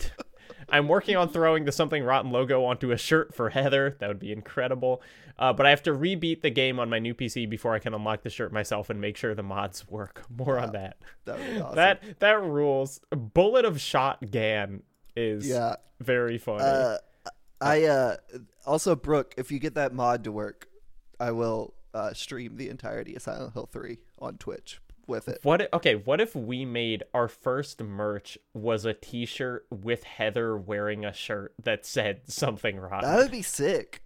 [0.68, 3.96] I'm working on throwing the Something Rotten logo onto a shirt for Heather.
[4.00, 5.02] That would be incredible.
[5.38, 7.94] Uh, but I have to rebeat the game on my new PC before I can
[7.94, 10.22] unlock the shirt myself and make sure the mods work.
[10.36, 10.98] More on that.
[11.24, 11.76] That would be awesome.
[11.76, 13.00] That that rules.
[13.10, 14.82] Bullet of shot gan
[15.16, 15.76] is Yeah.
[16.00, 16.62] very funny.
[16.64, 16.98] Uh,
[17.60, 18.16] I uh
[18.66, 20.68] also Brooke, if you get that mod to work,
[21.20, 25.40] I will uh, stream the entirety of Silent Hill 3 on Twitch with it.
[25.42, 25.72] What?
[25.72, 31.12] okay, what if we made our first merch was a T-shirt with Heather wearing a
[31.12, 33.10] shirt that said something rotten?
[33.10, 34.02] That would be sick.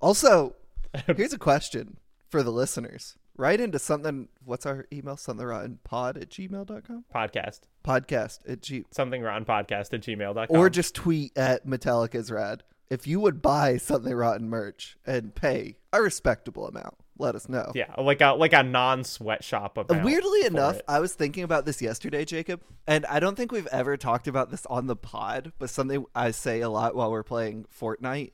[0.00, 0.56] Also,
[1.16, 3.16] here's a question for the listeners.
[3.36, 4.28] Write into something.
[4.44, 5.16] What's our email?
[5.16, 7.04] Something rotten pod at gmail.com?
[7.14, 8.84] podcast Podcast at g.
[8.90, 12.64] something rotten podcast at gmail.com Or just tweet at Metallica's rad.
[12.90, 17.72] If you would buy something rotten merch and pay a respectable amount, let us know.
[17.74, 20.04] yeah, like a like a non sweatshop amount.
[20.04, 20.84] Weirdly enough, it.
[20.88, 24.50] I was thinking about this yesterday, Jacob, and I don't think we've ever talked about
[24.50, 28.32] this on the pod, but something I say a lot while we're playing Fortnite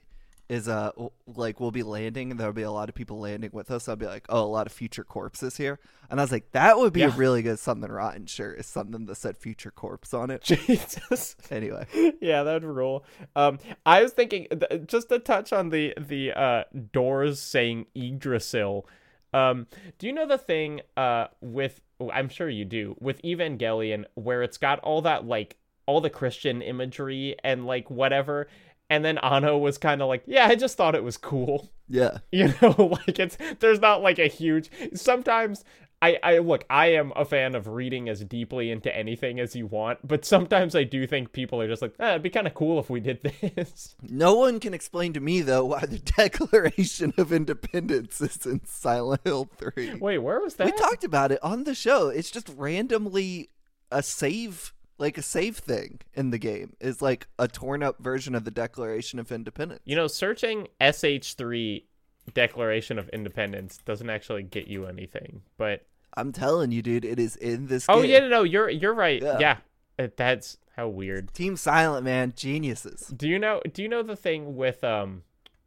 [0.48, 0.92] is uh
[1.26, 3.88] like we'll be landing and there'll be a lot of people landing with us.
[3.88, 5.78] I'll be like, oh, a lot of future corpses here,
[6.10, 8.58] and I was like, that would be a really good something rotten shirt.
[8.58, 10.42] Is something that said future corpse on it.
[10.42, 11.36] Jesus.
[11.50, 11.86] Anyway,
[12.20, 13.04] yeah, that'd rule.
[13.36, 18.86] Um, I was thinking th- just to touch on the the uh doors saying Yggdrasil.
[19.32, 19.66] Um,
[19.98, 21.80] do you know the thing uh with
[22.12, 25.56] I'm sure you do with Evangelion where it's got all that like
[25.86, 28.48] all the Christian imagery and like whatever,
[28.90, 31.70] and then Anno was kind of like, yeah, I just thought it was cool.
[31.88, 34.70] yeah, You know, like it's there's not like a huge.
[34.94, 35.64] Sometimes
[36.02, 39.66] I I look, I am a fan of reading as deeply into anything as you
[39.66, 42.52] want, but sometimes I do think people are just like, eh, it'd be kind of
[42.52, 43.96] cool if we did this.
[44.02, 49.22] no one can explain to me though why the Declaration of Independence is in Silent
[49.24, 49.94] Hill Three.
[49.94, 50.66] Wait, where was that?
[50.66, 52.08] We talked about it on the show.
[52.08, 53.48] It's just randomly
[53.90, 58.34] a save, like a save thing in the game is like a torn up version
[58.34, 59.80] of the Declaration of Independence.
[59.84, 61.84] You know, searching SH3
[62.34, 67.36] Declaration of Independence doesn't actually get you anything, but I'm telling you, dude, it is
[67.36, 67.86] in this.
[67.88, 68.10] oh game.
[68.10, 69.22] yeah, no, no, you're you're right.
[69.22, 69.38] Yeah.
[69.38, 69.56] Yeah,
[69.98, 71.32] Uh, that's how weird.
[71.34, 73.06] Team Silent man, geniuses.
[73.16, 73.60] Do you know?
[73.72, 75.22] Do you know the thing with um,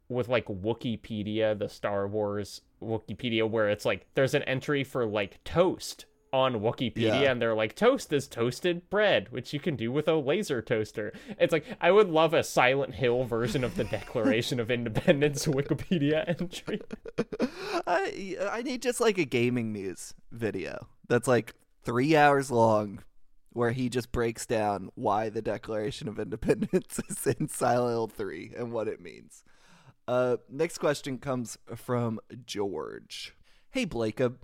[0.08, 5.42] with like Wikipedia, the Star Wars Wikipedia, where it's like there's an entry for like
[5.44, 7.30] toast on Wikipedia, Yeah.
[7.32, 11.12] and they're like toast is toasted bread, which you can do with a laser toaster.
[11.38, 16.24] It's like I would love a Silent Hill version of the Declaration of Independence Wikipedia
[16.40, 16.80] entry.
[17.86, 23.02] I I need just like a gaming news video that's like three hours long,
[23.52, 28.52] where he just breaks down why the Declaration of Independence is in Silent Hill Three
[28.56, 29.44] and what it means.
[30.06, 33.34] Uh, next question comes from George.
[33.70, 34.36] Hey Blakeub,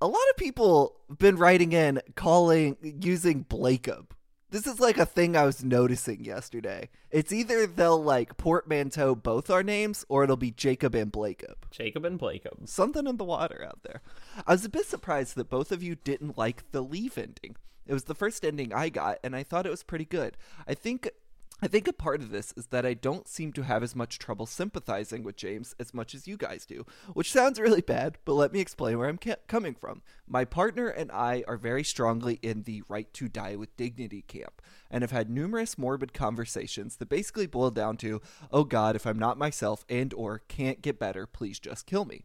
[0.00, 4.06] a lot of people been writing in calling using Blakeub.
[4.50, 6.88] This is like a thing I was noticing yesterday.
[7.10, 12.04] It's either they'll like portmanteau both our names or it'll be Jacob and Blakeub Jacob
[12.04, 12.68] and Blakeum.
[12.68, 14.02] something in the water out there.
[14.46, 17.56] I was a bit surprised that both of you didn't like the leave ending.
[17.86, 20.36] It was the first ending I got, and I thought it was pretty good.
[20.66, 21.08] I think.
[21.62, 24.18] I think a part of this is that I don't seem to have as much
[24.18, 28.32] trouble sympathizing with James as much as you guys do, which sounds really bad, but
[28.32, 30.00] let me explain where I'm ca- coming from.
[30.26, 34.62] My partner and I are very strongly in the right to die with dignity camp,
[34.90, 39.18] and have had numerous morbid conversations that basically boil down to, "Oh God, if I'm
[39.18, 42.24] not myself and or can't get better, please just kill me."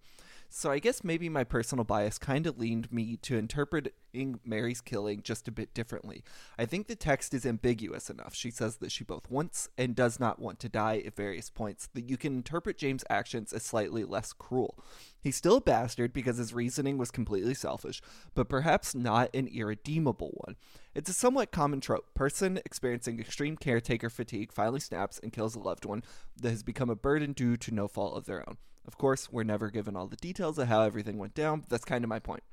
[0.50, 5.22] So I guess maybe my personal bias kind of leaned me to interpreting Mary's killing
[5.22, 6.24] just a bit differently.
[6.58, 8.34] I think the text is ambiguous enough.
[8.34, 11.90] She says that she both wants and does not want to die at various points,
[11.94, 14.80] that you can interpret James' actions as slightly less cruel.
[15.20, 18.02] He's still a bastard because his reasoning was completely selfish,
[18.34, 20.56] but perhaps not an irredeemable one.
[20.94, 22.14] It's a somewhat common trope.
[22.14, 26.04] Person experiencing extreme caretaker fatigue finally snaps and kills a loved one
[26.38, 28.58] that has become a burden due to no fault of their own.
[28.88, 31.86] Of course, we're never given all the details of how everything went down, but that's
[31.86, 32.44] kind of my point.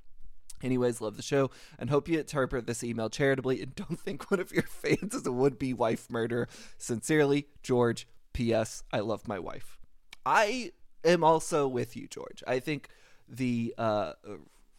[0.63, 4.41] Anyways, love the show and hope you interpret this email charitably and don't think one
[4.41, 6.49] of your fans is a would be wife murderer.
[6.79, 8.07] Sincerely, George.
[8.33, 8.83] P.S.
[8.93, 9.79] I love my wife.
[10.25, 10.73] I
[11.05, 12.43] am also with you, George.
[12.47, 12.89] I think
[13.29, 14.13] the uh,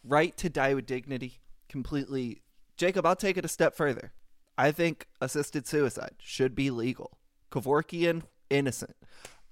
[0.02, 2.42] right to die with dignity completely.
[2.76, 4.12] Jacob, I'll take it a step further.
[4.56, 7.18] I think assisted suicide should be legal.
[7.50, 8.96] Kevorkian innocent.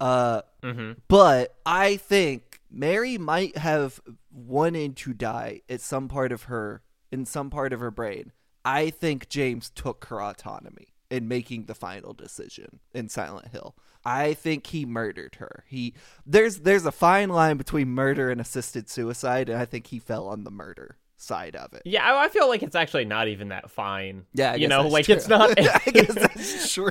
[0.02, 0.92] Uh, Mm-hmm.
[1.08, 4.00] but I think Mary might have
[4.30, 8.30] wanted to die at some part of her in some part of her brain.
[8.64, 13.74] I think James took her autonomy in making the final decision in Silent Hill.
[14.04, 15.64] I think he murdered her.
[15.66, 15.94] He
[16.24, 20.28] there's there's a fine line between murder and assisted suicide, and I think he fell
[20.28, 21.82] on the murder side of it.
[21.84, 24.26] Yeah, I I feel like it's actually not even that fine.
[24.32, 25.14] Yeah, I you guess know, like true.
[25.16, 25.50] it's not.
[25.58, 26.90] I guess that's true.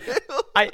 [0.56, 0.72] I,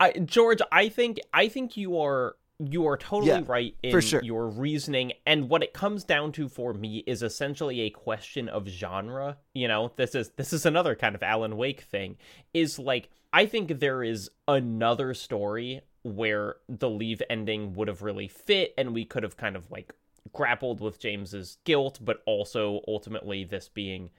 [0.00, 4.00] I, George, I think I think you are you are totally Yeah, right in for
[4.00, 4.22] sure.
[4.22, 8.68] your reasoning, and what it comes down to for me is essentially a question of
[8.68, 9.38] genre.
[9.54, 12.16] You know, this is this is another kind of Alan Wake thing.
[12.52, 18.28] Is like I think there is another story where the leave ending would have really
[18.28, 19.92] fit, and we could have kind of like
[20.32, 24.10] grappled with James's guilt, but also ultimately this being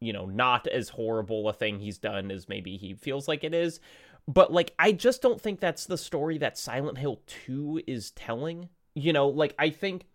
[0.00, 3.54] you know, not as horrible a thing he's done as maybe he feels like it
[3.54, 3.80] is.
[4.26, 8.68] But like I just don't think that's the story that Silent Hill 2 is telling.
[8.94, 10.06] You know, like I think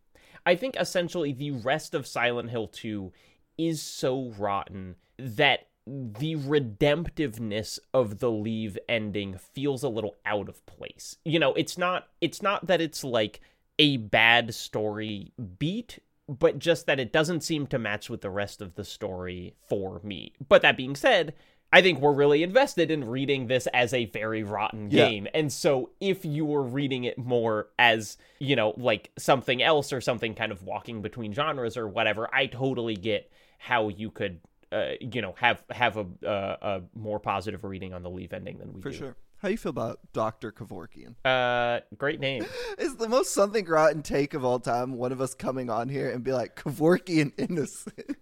[0.45, 3.12] I think essentially the rest of Silent Hill 2
[3.57, 10.66] is so rotten that the redemptiveness of the leave ending feels a little out of
[10.66, 11.18] place.
[11.26, 13.41] You know, it's not it's not that it's like
[13.78, 18.62] a bad story beat, but just that it doesn't seem to match with the rest
[18.62, 20.34] of the story for me.
[20.47, 21.34] But that being said,
[21.72, 25.07] I think we're really invested in reading this as a very rotten Yeah.
[25.07, 25.28] game.
[25.34, 30.01] And so if you were reading it more as, you know, like something else or
[30.01, 34.39] something kind of walking between genres or whatever, I totally get how you could
[34.72, 38.59] uh, you know, have have a uh, a more positive reading on the leave ending
[38.59, 38.82] than we do.
[38.84, 38.97] For do.
[38.97, 39.15] sure.
[39.38, 41.15] How you feel about Doctor Kevorkian?
[41.26, 42.45] Uh, great name.
[42.78, 44.93] It's the most something rotten take of all time.
[44.97, 48.17] One of us coming on here and be like Kevorkian innocent.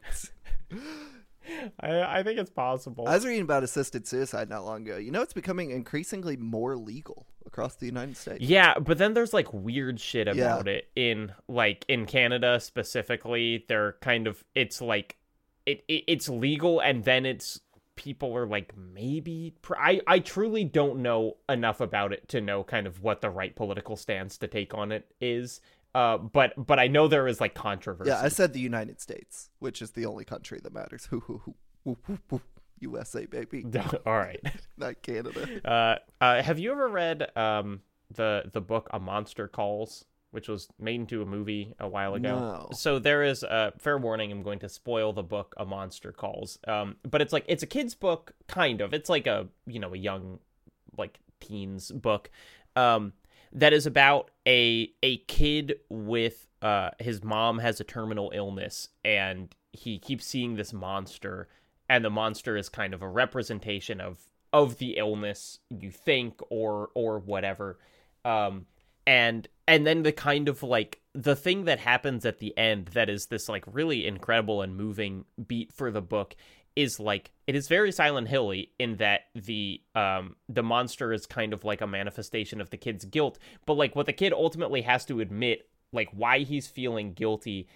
[1.80, 3.08] I I think it's possible.
[3.08, 4.98] I was reading about assisted suicide not long ago.
[4.98, 8.42] You know, it's becoming increasingly more legal across the United States.
[8.42, 10.34] Yeah, but then there's like weird shit Yeah.
[10.34, 13.66] about it in like in Canada specifically.
[13.68, 15.18] They're kind of it's like
[15.66, 17.60] it, it it's legal and then it's
[17.96, 22.64] people are like maybe pr- I I truly don't know enough about it to know
[22.64, 25.62] kind of what the right political stance to take on it is.
[25.98, 28.12] Uh, but but I know there is like controversy.
[28.12, 31.10] Yeah, I said the United States, which is the only country that matters.
[32.80, 33.66] USA baby,
[34.06, 34.40] All right.
[34.78, 35.68] not Canada.
[35.68, 37.82] Uh, uh, have you ever read um
[38.14, 42.38] the the book A Monster Calls, which was made into a movie a while ago?
[42.38, 42.70] No.
[42.74, 44.32] So there is a fair warning.
[44.32, 46.60] I'm going to spoil the book A Monster Calls.
[46.68, 48.94] Um, but it's like it's a kid's book, kind of.
[48.94, 50.38] It's like a you know a young
[50.96, 52.30] like teens book.
[52.76, 53.14] Um,
[53.58, 59.54] that is about a a kid with uh his mom has a terminal illness and
[59.74, 61.50] he keeps seeing this monster
[61.90, 64.20] and the monster is kind of a representation of
[64.54, 67.78] of the illness you think or or whatever.
[68.24, 68.66] Um
[69.06, 73.10] and and then the kind of like the thing that happens at the end that
[73.10, 76.36] is this like really incredible and moving beat for the book
[76.78, 81.52] is like it is very silent hilly in that the um the monster is kind
[81.52, 85.04] of like a manifestation of the kid's guilt but like what the kid ultimately has
[85.04, 87.68] to admit like why he's feeling guilty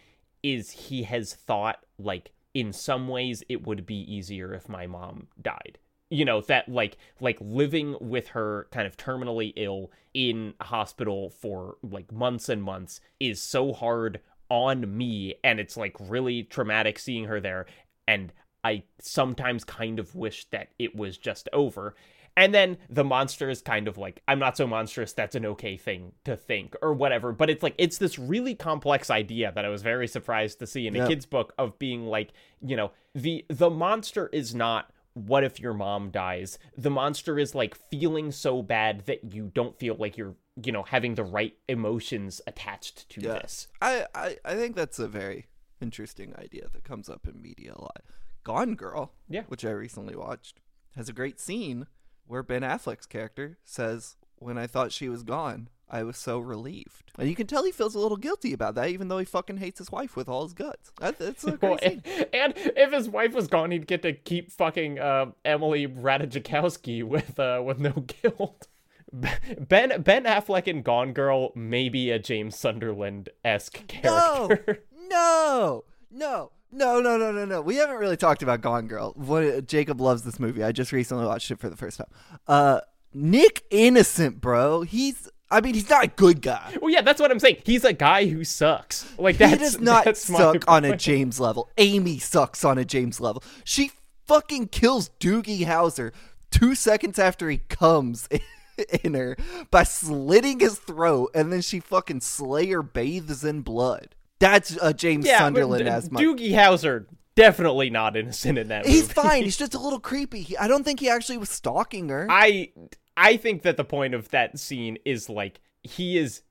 [0.43, 5.27] is he has thought like in some ways it would be easier if my mom
[5.41, 5.77] died.
[6.09, 11.77] You know that like like living with her kind of terminally ill in hospital for
[11.81, 17.25] like months and months is so hard on me and it's like really traumatic seeing
[17.25, 17.65] her there
[18.05, 18.33] and
[18.63, 21.95] i sometimes kind of wish that it was just over.
[22.37, 25.75] And then the monster is kind of like i'm not so monstrous that's an okay
[25.77, 27.33] thing to think or whatever.
[27.33, 30.87] But it's like it's this really complex idea that i was very surprised to see
[30.87, 32.31] in a kid's book of being like
[32.65, 36.57] you know the the monster is not what if your mom dies?
[36.77, 40.83] The monster is like feeling so bad that you don't feel like you're you know
[40.83, 43.33] having the right emotions attached to Yeah.
[43.33, 43.67] this.
[43.81, 45.47] I, I, I think that's a very
[45.81, 48.03] interesting idea that comes up in media a lot.
[48.43, 49.43] Gone Girl, Yeah.
[49.47, 50.59] which I recently watched,
[50.95, 51.87] has a great scene
[52.27, 57.11] where Ben Affleck's character says, "When I thought she was gone, I was so relieved,"
[57.17, 59.57] and you can tell he feels a little guilty about that, even though he fucking
[59.57, 60.91] hates his wife with all his guts.
[60.99, 62.25] That, that's a Well, great scene.
[62.33, 67.03] and, and if his wife was gone, he'd get to keep fucking uh, Emily Ratajkowski
[67.03, 68.67] with uh, with no guilt.
[69.13, 74.83] Ben Ben Affleck in Gone Girl may be a James Sunderland esque character.
[75.09, 75.83] no, no.
[76.13, 77.45] No, no, no, no, no.
[77.45, 77.61] No.
[77.61, 79.13] We haven't really talked about Gone Girl.
[79.15, 80.63] What, Jacob loves this movie.
[80.63, 82.07] I just recently watched it for the first time.
[82.47, 82.81] Uh,
[83.13, 84.81] Nick Innocent, bro.
[84.81, 85.29] He's.
[85.49, 86.77] I mean, he's not a good guy.
[86.81, 87.57] well, yeah, that's what I'm saying.
[87.65, 89.05] He's a guy who sucks.
[89.17, 90.95] Like He does not suck on a.
[90.95, 91.69] James level.
[91.77, 93.43] Amy sucks on a James level.
[93.65, 93.91] She
[94.27, 96.13] fucking kills Doogie Howser
[96.51, 98.29] two seconds after he comes
[99.03, 99.35] in her
[99.71, 104.15] by slitting his throat, and then she fucking Slayer bathes in blood.
[104.41, 106.21] That's a James Yeah, Sunderland uh, as my.
[106.21, 108.97] Doogie Howser definitely not innocent in that movie.
[108.97, 109.43] He's fine.
[109.43, 110.41] He's just a little creepy.
[110.41, 112.27] He, I don't think he actually was stalking her.
[112.29, 112.71] I
[113.15, 116.41] I think that the point of that scene is like he is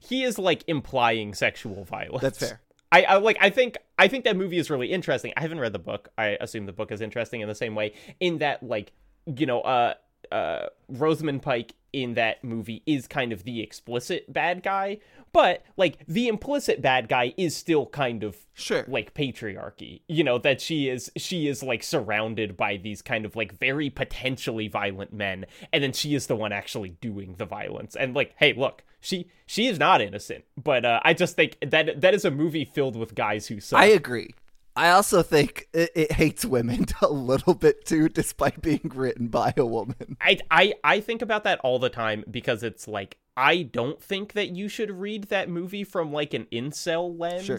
[0.00, 2.22] he is like implying sexual violence.
[2.22, 2.60] That's fair.
[2.90, 5.32] I, I like I think I think that movie is really interesting.
[5.36, 6.08] I haven't read the book.
[6.16, 8.92] I assume the book is interesting in the same way in that like
[9.26, 9.94] you know uh
[10.30, 14.98] uh Rosamund Pike in that movie is kind of the explicit bad guy,
[15.32, 18.84] but like the implicit bad guy is still kind of Sure.
[18.86, 23.34] like patriarchy you know that she is she is like surrounded by these kind of
[23.34, 27.96] like very potentially violent men and then she is the one actually doing the violence
[27.96, 32.00] and like hey look she she is not innocent but uh, i just think that
[32.00, 34.36] that is a movie filled with guys who suck I agree.
[34.76, 39.54] I also think it, it hates women a little bit too, despite being written by
[39.56, 40.16] a woman.
[40.20, 44.32] I, I I think about that all the time because it's like I don't think
[44.32, 47.44] that you should read that movie from like an incel lens.
[47.44, 47.58] Sure.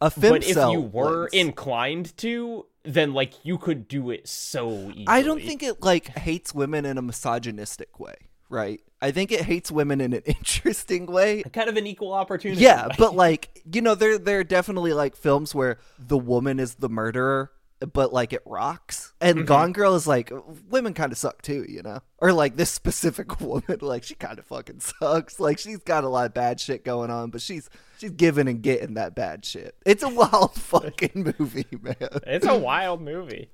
[0.00, 1.32] A But if you were lens.
[1.32, 5.04] inclined to, then like you could do it so easily.
[5.06, 8.16] I don't think it like hates women in a misogynistic way,
[8.48, 8.80] right?
[9.00, 11.42] I think it hates women in an interesting way.
[11.52, 12.62] kind of an equal opportunity.
[12.62, 12.94] Yeah, way.
[12.98, 16.88] but like you know, there there are definitely like films where the woman is the
[16.88, 17.50] murderer,
[17.92, 19.12] but like it rocks.
[19.20, 19.46] And Mm-hmm.
[19.46, 20.32] Gone Girl is like
[20.70, 24.38] women kind of suck too, you know, or like this specific woman, like she kind
[24.38, 25.38] of fucking sucks.
[25.38, 27.68] Like she's got a lot of bad shit going on, but she's
[27.98, 29.74] she's giving and getting that bad shit.
[29.84, 31.96] It's a wild fucking movie, man.
[32.26, 33.50] It's a wild movie.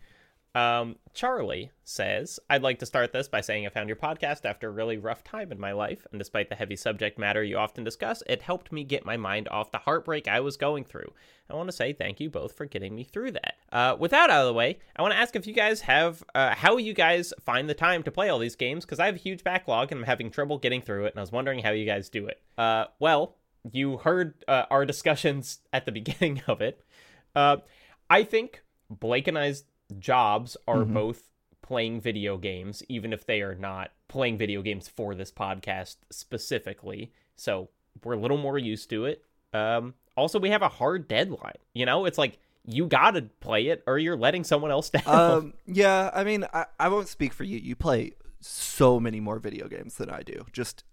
[0.54, 4.68] Um, Charlie says, I'd like to start this by saying I found your podcast after
[4.68, 7.84] a really rough time in my life, and despite the heavy subject matter you often
[7.84, 11.12] discuss, it helped me get my mind off the heartbreak I was going through.
[11.48, 13.54] I want to say thank you both for getting me through that.
[13.70, 16.22] Uh, with that out of the way, I want to ask if you guys have,
[16.34, 19.16] uh, how you guys find the time to play all these games, because I have
[19.16, 21.70] a huge backlog and I'm having trouble getting through it, and I was wondering how
[21.70, 22.42] you guys do it.
[22.58, 23.36] Uh, well,
[23.70, 26.84] you heard uh, our discussions at the beginning of it.
[27.34, 27.58] Uh,
[28.10, 29.64] I think Blake and I's
[30.00, 30.94] jobs are Mm-hmm.
[30.94, 31.28] both
[31.62, 37.12] playing video games, even if they are not playing video games for this podcast specifically.
[37.36, 37.68] So
[38.04, 39.24] we're a little more used to it.
[39.52, 41.56] Um, also, we have a hard deadline.
[41.74, 45.02] You know, it's like you gotta play it or you're letting someone else down.
[45.06, 47.58] Um, yeah, I mean, I, I won't speak for you.
[47.58, 50.84] You play so many more video games than I do, just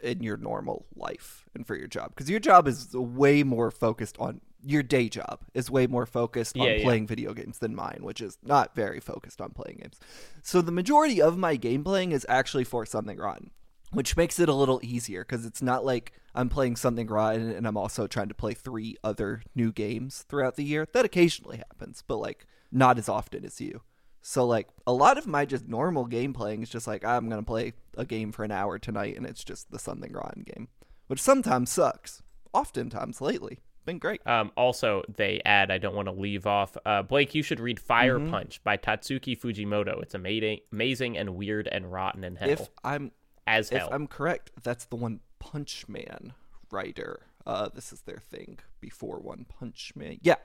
[0.00, 2.10] in your normal life and for your job.
[2.10, 6.56] Because your job is way more focused on your day job is way more focused
[6.56, 6.82] on Yeah, yeah.
[6.84, 9.98] playing video games than mine, which is not very focused on playing games.
[10.42, 13.50] So the majority of my game playing is actually for something rotten,
[13.92, 17.66] which makes it a little easier because it's not like I'm playing something rotten and
[17.66, 20.88] I'm also trying to play three other new games throughout the year.
[20.92, 23.82] That occasionally happens, but like not as often as you.
[24.26, 27.42] So like a lot of my just normal game playing is just like I'm gonna
[27.42, 30.68] play a game for an hour tonight, and it's just the something rotten game,
[31.08, 32.22] which sometimes sucks.
[32.54, 34.26] Oftentimes lately, been great.
[34.26, 36.76] Um, also, they add, I don't want to leave off.
[36.84, 38.30] Uh, Blake, you should read Fire Mm-hmm.
[38.30, 40.02] Punch by Tatsuki Fujimoto.
[40.02, 42.48] It's amazing, amazing and weird and rotten in hell.
[42.48, 43.12] If I'm
[43.46, 43.88] as if hell.
[43.92, 46.32] I'm correct, that's the one Punch Man
[46.70, 47.26] writer.
[47.46, 50.18] Uh, this is their thing before One Punch Man.
[50.22, 50.36] Yeah.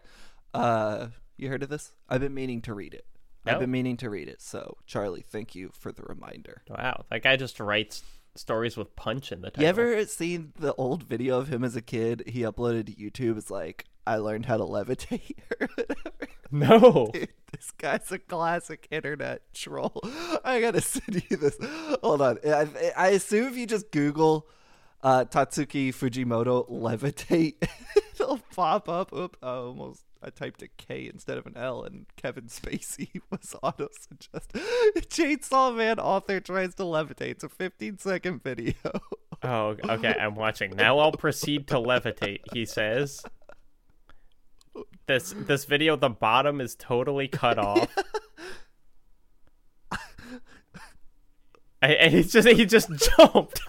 [0.53, 1.93] Uh, you heard of this?
[2.09, 3.05] I've been meaning to read it.
[3.45, 3.53] No.
[3.53, 4.41] I've been meaning to read it.
[4.41, 6.61] So Charlie, thank you for the reminder.
[6.69, 8.03] Wow, that guy just writes
[8.39, 9.63] stories with punch in the title.
[9.63, 12.23] You ever seen the old video of him as a kid?
[12.25, 13.37] He uploaded to YouTube.
[13.37, 16.27] It's like I learned how to levitate or whatever.
[16.51, 17.09] No.
[17.13, 20.01] Dude, this guy's a classic internet troll.
[20.43, 21.57] I gotta send you this.
[22.01, 22.39] Hold on.
[22.45, 22.67] I,
[22.97, 24.47] I assume if you just Google
[25.03, 27.55] uh, Tatsuki Fujimoto levitate,
[28.13, 29.13] it'll pop up.
[29.13, 29.37] Oop!
[29.43, 33.88] I almost I typed a K instead of an L, and Kevin Spacey was auto
[33.99, 34.51] suggest.
[35.09, 37.32] Chainsaw Man author tries to levitate.
[37.32, 38.74] It's a 15 second video.
[39.41, 40.13] Oh, okay.
[40.20, 40.72] I'm watching.
[40.76, 42.41] Now I'll proceed to levitate.
[42.51, 43.24] He says.
[45.07, 47.88] This this video, the bottom is totally cut off.
[51.82, 53.61] And and he's just he just jumped.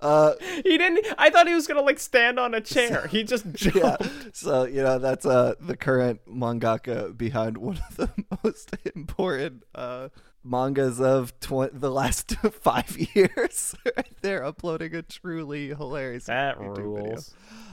[0.00, 0.32] Uh,
[0.64, 1.06] He didn't.
[1.18, 3.06] I thought he was gonna like stand on a chair.
[3.08, 3.76] He just jumped.
[3.78, 3.96] yeah.
[4.32, 8.10] So you know that's uh the current mangaka behind one of the
[8.44, 10.08] most important uh
[10.44, 13.74] mangas of tw- the last five years.
[14.22, 17.02] They're uploading a truly hilarious That YouTube rules.
[17.02, 17.20] video.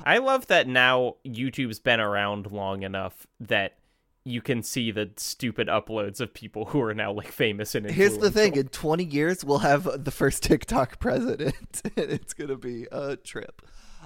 [0.05, 3.78] I love that now YouTube's been around long enough that
[4.26, 8.17] you can see the stupid uploads of people who are now like famous and Here's
[8.17, 12.88] the thing: in 20 years, we'll have the first TikTok president, and it's gonna be
[12.91, 13.61] a trip.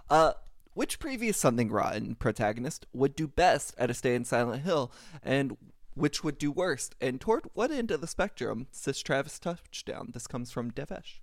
[0.09, 0.33] Uh,
[0.73, 4.91] which previous Something Rotten protagonist would do best at a stay in Silent Hill,
[5.23, 5.57] and
[5.95, 6.95] Which would do worst?
[7.01, 10.11] And toward what end of the spectrum says Travis Touchdown?
[10.13, 11.19] This comes from Devesh.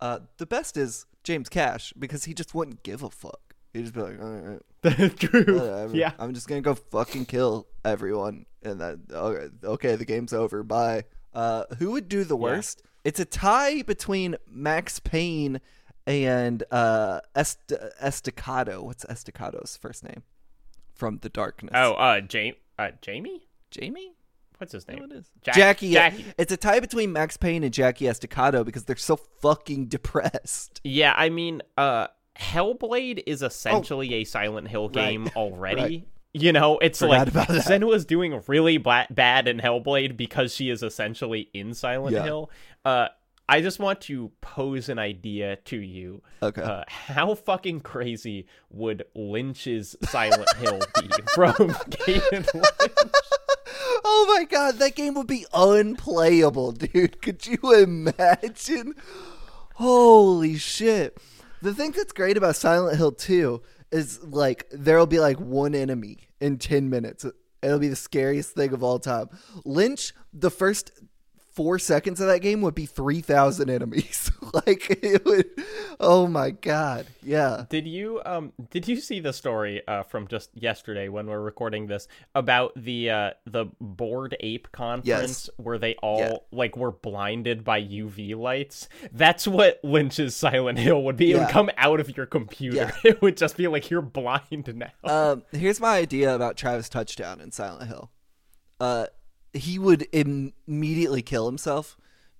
[0.00, 3.51] Uh, the best is James Cash because he just wouldn't give a fuck.
[3.72, 5.58] He'd just be like, all right, That's true.
[5.58, 5.96] whatever.
[5.96, 6.12] Yeah.
[6.18, 10.62] I'm just gonna go fucking kill everyone, and then okay, okay, the game's over.
[10.62, 11.04] Bye.
[11.34, 12.82] Uh, who would do the worst?
[13.04, 15.60] It's a tie between Max Payne
[16.06, 18.82] and uh Est- Estacado.
[18.82, 20.22] What's Estacado's first name?
[20.94, 21.72] From the darkness.
[21.74, 22.58] Oh, uh, Jamie.
[22.78, 23.48] Uh, Jamie.
[23.70, 24.12] Jamie.
[24.58, 24.98] What's his name?
[24.98, 25.30] who it is?
[25.42, 25.92] Jack- Jackie.
[25.92, 26.24] Jackie.
[26.38, 30.80] It's a tie between Max Payne and Jackie Estacado because they're so fucking depressed.
[30.84, 32.08] Yeah, I mean, uh,
[32.38, 34.86] Hellblade is essentially a Silent Hill Oh.
[34.88, 34.94] Right.
[35.10, 35.80] game already.
[35.82, 36.06] Right.
[36.34, 37.48] You know, it's Forgot like.
[37.48, 42.22] Senua's doing really bad in Hellblade because she is essentially in Silent Yeah.
[42.24, 42.50] Hill.
[42.86, 43.08] Uh,
[43.48, 46.22] I just want to pose an idea to you.
[46.42, 46.62] Okay.
[46.62, 51.54] Uh, how fucking crazy would Lynch's Silent Hill be from
[51.90, 52.46] Kane & Lynch?
[54.04, 57.20] oh my god, that game would be unplayable, dude.
[57.20, 58.94] Could you imagine?
[59.74, 61.18] Holy shit.
[61.62, 66.18] The thing that's great about Silent Hill 2 is like there'll be like one enemy
[66.40, 67.24] in 10 minutes.
[67.62, 69.28] It'll be the scariest thing of all time.
[69.64, 70.90] Lynch, the first
[71.54, 74.30] four seconds of that game would be 3,000 enemies.
[74.66, 75.46] like, it would.
[76.00, 77.06] Oh my god.
[77.22, 77.64] Yeah.
[77.68, 81.86] Did you um did you see the story uh from just yesterday when we're recording
[81.86, 86.36] this about the uh the Bored Ape conference where they all Yeah.
[86.50, 88.88] like were blinded by UV lights?
[89.12, 91.32] That's what Lynch's Silent Hill would be.
[91.32, 92.76] It would come out of your computer.
[92.76, 92.90] Yeah.
[93.04, 94.90] It would just be like you're blind now.
[95.04, 98.10] um, here's my idea about Travis Touchdown in Silent Hill.
[98.80, 99.06] Uh,
[99.54, 101.96] he would Im- immediately kill himself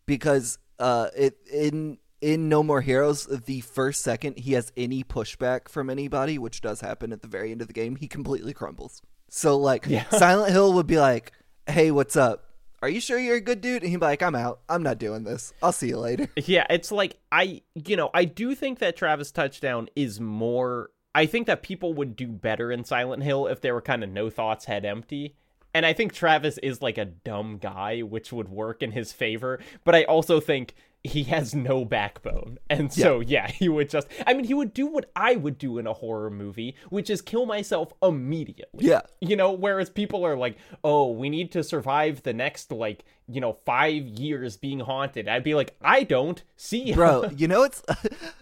[0.06, 5.68] because uh, it in in No More Heroes, the first second he has any pushback
[5.68, 9.02] from anybody, which does happen at the very end of the game, he completely crumbles.
[9.28, 10.08] So like Yeah.
[10.10, 11.32] Silent Hill would be like,
[11.66, 12.44] "Hey, what's up?
[12.80, 14.60] Are you sure you're a good dude?" And he'd be like, "I'm out.
[14.68, 15.52] I'm not doing this.
[15.62, 19.30] I'll see you later." Yeah, it's like I, you know, I do think that Travis
[19.32, 20.90] Touchdown is more.
[21.14, 24.10] I think that people would do better in Silent Hill if they were kind of
[24.10, 25.36] no thoughts, head empty.
[25.74, 29.58] And I think Travis is like a dumb guy, which would work in his favor.
[29.84, 32.58] But I also think he has no backbone.
[32.70, 34.06] And so, yeah, he would just.
[34.26, 37.20] I mean, he would do what I would do in a horror movie, which is
[37.22, 38.86] kill myself immediately.
[38.86, 39.00] Yeah.
[39.20, 43.40] You know, whereas people are like, oh, we need to survive the next, like, you
[43.40, 45.26] know, five years being haunted.
[45.26, 46.42] I'd be like, I don't.
[46.56, 46.94] See ya.
[46.94, 47.82] bro you know it's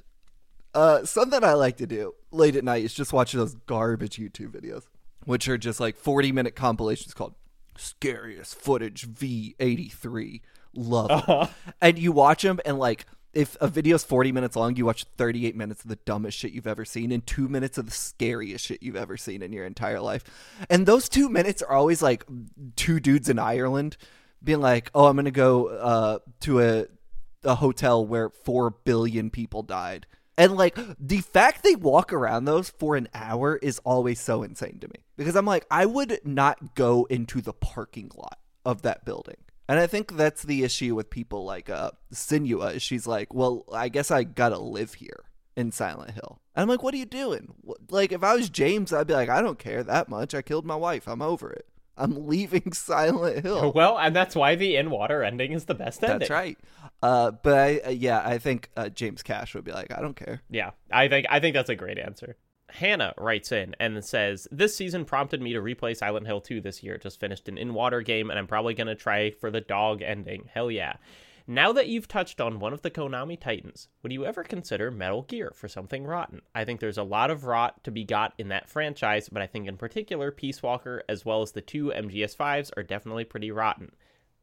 [0.74, 4.50] uh something i like to do late at night is just watch those garbage youtube
[4.50, 4.84] videos
[5.24, 7.34] which are just like 40 minute compilations called
[7.76, 10.40] scariest footage v83
[10.74, 11.48] love it.
[11.80, 15.56] and you watch them and like if a video's 40 minutes long you watch 38
[15.56, 18.82] minutes of the dumbest shit you've ever seen and two minutes of the scariest shit
[18.82, 20.24] you've ever seen in your entire life
[20.68, 22.24] and those two minutes are always like
[22.76, 23.96] two dudes in ireland
[24.42, 26.86] being like oh i'm gonna go uh to a
[27.44, 30.06] a hotel where 4 billion people died.
[30.40, 34.78] And like the fact they walk around those for an hour is always so insane
[34.80, 39.04] to me because I'm like I would not go into the parking lot of that
[39.04, 39.36] building.
[39.68, 42.80] And I think that's the issue with people like uh Senua.
[42.80, 45.24] She's like, "Well, I guess I got to live here
[45.56, 47.52] in Silent Hill." And I'm like, "What are you doing?"
[47.90, 50.34] Like if I was James, I'd be like, "I don't care that much.
[50.34, 51.06] I killed my wife.
[51.06, 51.66] I'm over it.
[52.00, 56.02] I'm leaving Silent Hill." Well, and that's why the in water ending is the best
[56.02, 56.20] ending.
[56.20, 56.58] That's right.
[57.02, 60.16] Uh, but I, uh, yeah, I think uh, James Cash would be like, I don't
[60.16, 60.42] care.
[60.50, 62.36] Yeah, I think I think that's a great answer.
[62.72, 66.82] Hannah writes in and says, This season prompted me to replay Silent Hill 2 this
[66.82, 66.98] year.
[66.98, 70.02] Just finished an in water game, and I'm probably going to try for the dog
[70.02, 70.48] ending.
[70.52, 70.94] Hell yeah.
[71.50, 75.22] Now that you've touched on one of the Konami Titans, would you ever consider Metal
[75.22, 76.42] Gear for something rotten?
[76.54, 79.48] I think there's a lot of rot to be got in that franchise, but I
[79.48, 83.90] think in particular, Peace Walker as well as the two MGS5s are definitely pretty rotten.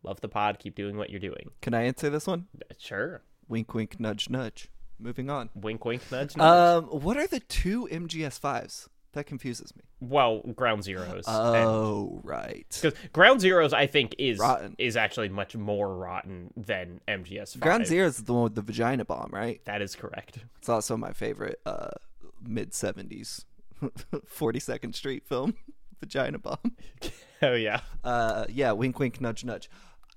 [0.04, 0.60] Love the pod.
[0.60, 1.52] Keep doing what you're doing.
[1.62, 2.48] Can I answer this one?
[2.78, 3.22] Sure.
[3.48, 4.68] Wink, wink, nudge, nudge.
[5.00, 5.50] Moving on.
[5.56, 6.84] Wink, wink, nudge, nudge.
[6.84, 8.90] Um, what are the two MGS fives?
[9.14, 9.82] That confuses me.
[10.00, 11.24] well, Ground Zeroes.
[11.28, 12.68] and- Oh, right.
[12.82, 14.76] Because Ground Zeroes, I think, is Rotten.
[14.78, 17.54] is actually much more rotten than MGS.
[17.54, 17.62] 5.
[17.62, 19.60] Ground Zero is the one with the vagina bomb, right?
[19.66, 20.40] That is correct.
[20.60, 21.90] It's also my favorite uh,
[22.46, 23.46] mid '70s
[23.82, 25.56] 42nd Street film,
[26.00, 26.76] Vagina Bomb.
[27.40, 27.82] Oh yeah.
[28.04, 29.70] Uh, yeah, wink, wink, nudge, nudge.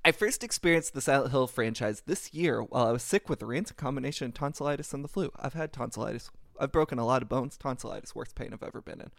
[0.02, 3.46] I first experienced the Silent Hill franchise this year while I was sick with a
[3.46, 5.30] rancid combination of tonsillitis and the flu.
[5.38, 6.30] I've had tonsillitis.
[6.60, 7.56] I've broken a lot of bones.
[7.56, 9.10] Tonsillitis, worst pain I've ever been in.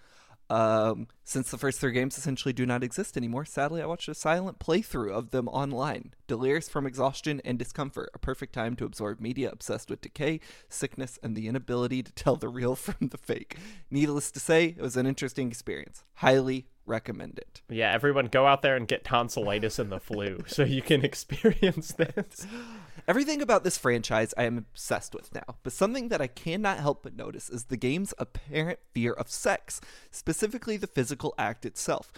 [0.52, 4.14] Um, since the first three games essentially do not exist anymore, sadly, I watched a
[4.14, 6.14] silent playthrough of them online.
[6.28, 11.18] Delirious from exhaustion and discomfort, a perfect time to absorb media obsessed with decay, sickness,
[11.24, 13.58] and the inability to tell the real from the fake.
[13.89, 16.04] Needless to say, it was an interesting experience.
[16.16, 17.62] Highly recommend it.
[17.70, 21.94] Yeah, everyone go out there and get tonsillitis and the flu so you can experience
[21.94, 22.46] this.
[23.12, 27.03] Everything about this franchise I am obsessed with now, but something that I cannot help
[27.03, 29.82] but notice is the game's apparent fear of sex,
[30.12, 32.14] specifically the physical act itself.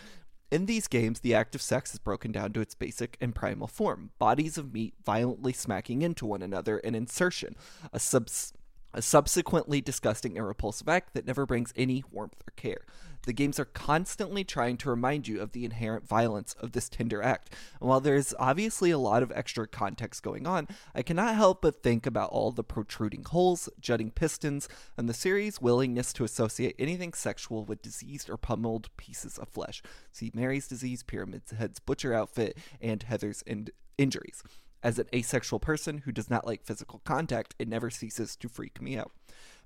[0.52, 3.66] In these games, the act of sex is broken down to its basic and primal
[3.66, 7.56] form bodies of meat violently smacking into one another, and insertion,
[7.92, 8.54] a, subs-
[8.94, 12.86] a subsequently disgusting and repulsive act that never brings any warmth or care.
[13.26, 17.22] The games are constantly trying to remind you of the inherent violence of this tender
[17.22, 17.54] act.
[17.80, 21.62] And while there is obviously a lot of extra context going on, I cannot help
[21.62, 24.68] but think about all the protruding holes, jutting pistons,
[24.98, 29.82] and the series' willingness to associate anything sexual with diseased or pummeled pieces of flesh.
[30.12, 34.44] See Mary's disease, Pyramid Head's butcher outfit, and Heather's in- injuries.
[34.84, 38.82] As an asexual person who does not like physical contact, it never ceases to freak
[38.82, 39.12] me out.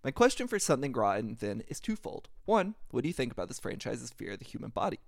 [0.03, 2.30] My question for Something Rotten then is twofold.
[2.45, 4.99] One, what do you think about this franchise's fear of the human body?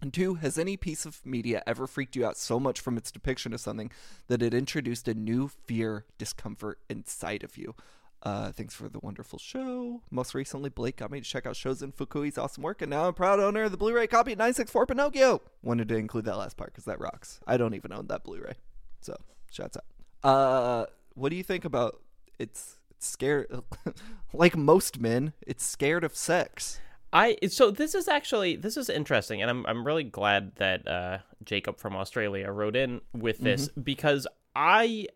[0.00, 3.10] And two, has any piece of media ever freaked you out so much from its
[3.10, 3.90] depiction of something
[4.28, 7.74] that it introduced a new fear, discomfort inside of you?
[8.22, 10.00] Uh, thanks for the wonderful show.
[10.10, 13.14] Most recently, Blake got me to check out Shozin Fukui's awesome work, and now I'm
[13.14, 15.42] proud owner of the Blu-ray copy of 964 Pinocchio.
[15.62, 17.40] Wanted to include that last part because that rocks.
[17.46, 18.54] I don't even own that Blu-ray,
[19.00, 19.16] so
[19.50, 20.28] shouts out.
[20.28, 22.00] Uh, what do you think about
[22.38, 23.62] its it's scared
[24.32, 26.80] like most men it's scared of sex
[27.12, 31.18] I so this is actually this is interesting, and I'm I'm really glad that uh,
[31.44, 33.80] Jacob from Australia wrote in with this mm-hmm.
[33.80, 35.06] because I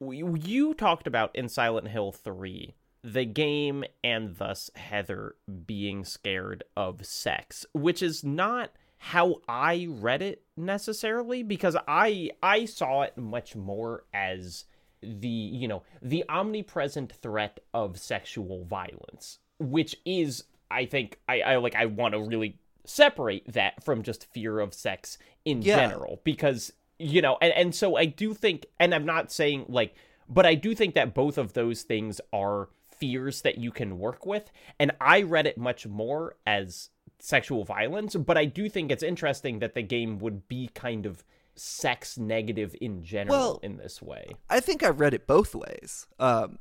[0.00, 2.74] you talked about in Silent Hill three
[3.04, 10.22] the game and thus Heather being scared of sex, which is not how I read
[10.22, 14.64] it necessarily because I I saw it much more as
[15.02, 21.56] the you know the omnipresent threat of sexual violence which is i think i, I
[21.56, 25.76] like i want to really separate that from just fear of sex in yeah.
[25.76, 29.94] general because you know and, and so i do think and i'm not saying like
[30.28, 34.24] but i do think that both of those things are fears that you can work
[34.24, 36.88] with and i read it much more as
[37.18, 41.24] sexual violence but i do think it's interesting that the game would be kind of
[41.56, 44.36] sex negative in general well, in this way.
[44.48, 46.06] I think I read it both ways.
[46.18, 46.58] Um,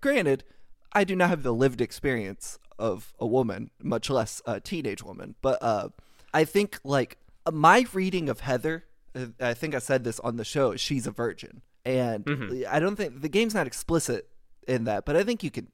[0.00, 0.44] granted,
[0.92, 5.36] I do not have the lived experience of a woman, much less a teenage woman,
[5.42, 5.90] but uh,
[6.34, 7.18] I think like
[7.50, 8.84] my reading of Heather,
[9.14, 11.62] uh, I think I said this on the show, she's a virgin.
[11.84, 12.62] And mm-hmm.
[12.70, 14.28] I don't think the game's not explicit
[14.66, 15.68] in that, but I think you can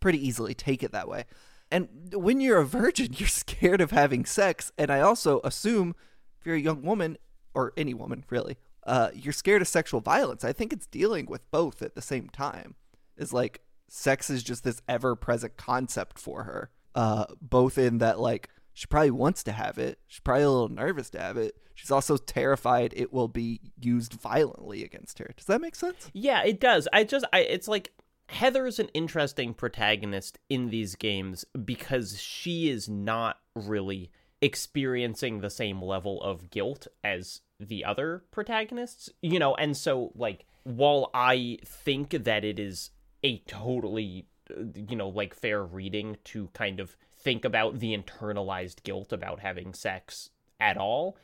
[0.00, 1.24] pretty easily take it that way.
[1.70, 4.72] And when you're a virgin, you're scared of having sex.
[4.76, 5.94] And I also assume
[6.38, 7.18] if you're a young woman,
[7.54, 8.56] or any woman really,
[8.86, 10.44] uh, you're scared of sexual violence.
[10.44, 12.74] I think it's dealing with both at the same time.
[13.16, 16.70] Is like sex is just this ever present concept for her.
[16.94, 19.98] Uh, both in that like she probably wants to have it.
[20.06, 21.56] She's probably a little nervous to have it.
[21.74, 25.30] She's also terrified it will be used violently against her.
[25.36, 26.10] Does that make sense?
[26.12, 26.88] Yeah, it does.
[26.92, 27.92] I just I it's like
[28.30, 34.10] Heather's an interesting protagonist in these games because she is not really
[34.40, 40.46] experiencing the same level of guilt as the other protagonists, you know, and so like
[40.64, 42.90] while I think that it is
[43.22, 44.26] a totally
[44.74, 49.74] you know like fair reading to kind of think about the internalized guilt about having
[49.74, 51.16] sex at all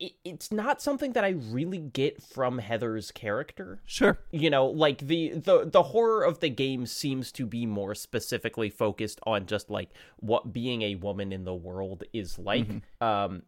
[0.00, 3.80] it, it's not something that I really get from Heather's character.
[3.86, 4.18] Sure.
[4.30, 8.70] You know, like the the the horror of the game seems to be more specifically
[8.70, 12.66] focused on just like what being a woman in the world is like.
[12.66, 13.04] Mm-hmm.
[13.04, 13.42] Um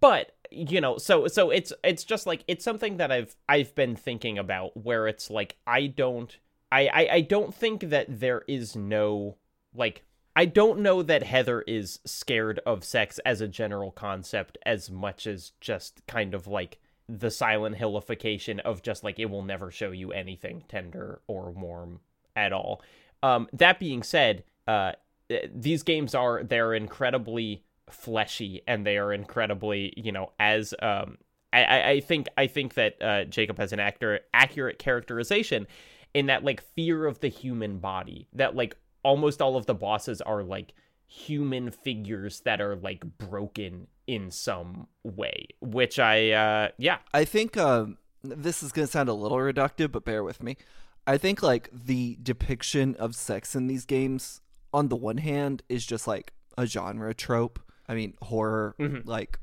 [0.00, 3.96] but you know, so so it's it's just like it's something that I've I've been
[3.96, 6.36] thinking about where it's like I don't
[6.72, 9.36] I I, I don't think that there is no
[9.74, 10.04] like
[10.36, 15.26] I don't know that Heather is scared of sex as a general concept as much
[15.26, 16.78] as just kind of like
[17.08, 22.00] the Silent Hillification of just like it will never show you anything tender or warm
[22.34, 22.82] at all.
[23.22, 24.92] Um, that being said, uh,
[25.54, 31.18] these games are they're incredibly fleshy and they are incredibly you know as um,
[31.52, 35.66] I, I think I think that uh, Jacob has an actor accurate characterization
[36.12, 40.20] in that like fear of the human body that like almost all of the bosses
[40.20, 40.74] are like
[41.06, 47.56] human figures that are like broken in some way which i uh yeah i think
[47.56, 50.56] um this is going to sound a little reductive but bear with me
[51.06, 54.40] i think like the depiction of sex in these games
[54.72, 59.08] on the one hand is just like a genre trope i mean horror mm-hmm.
[59.08, 59.38] like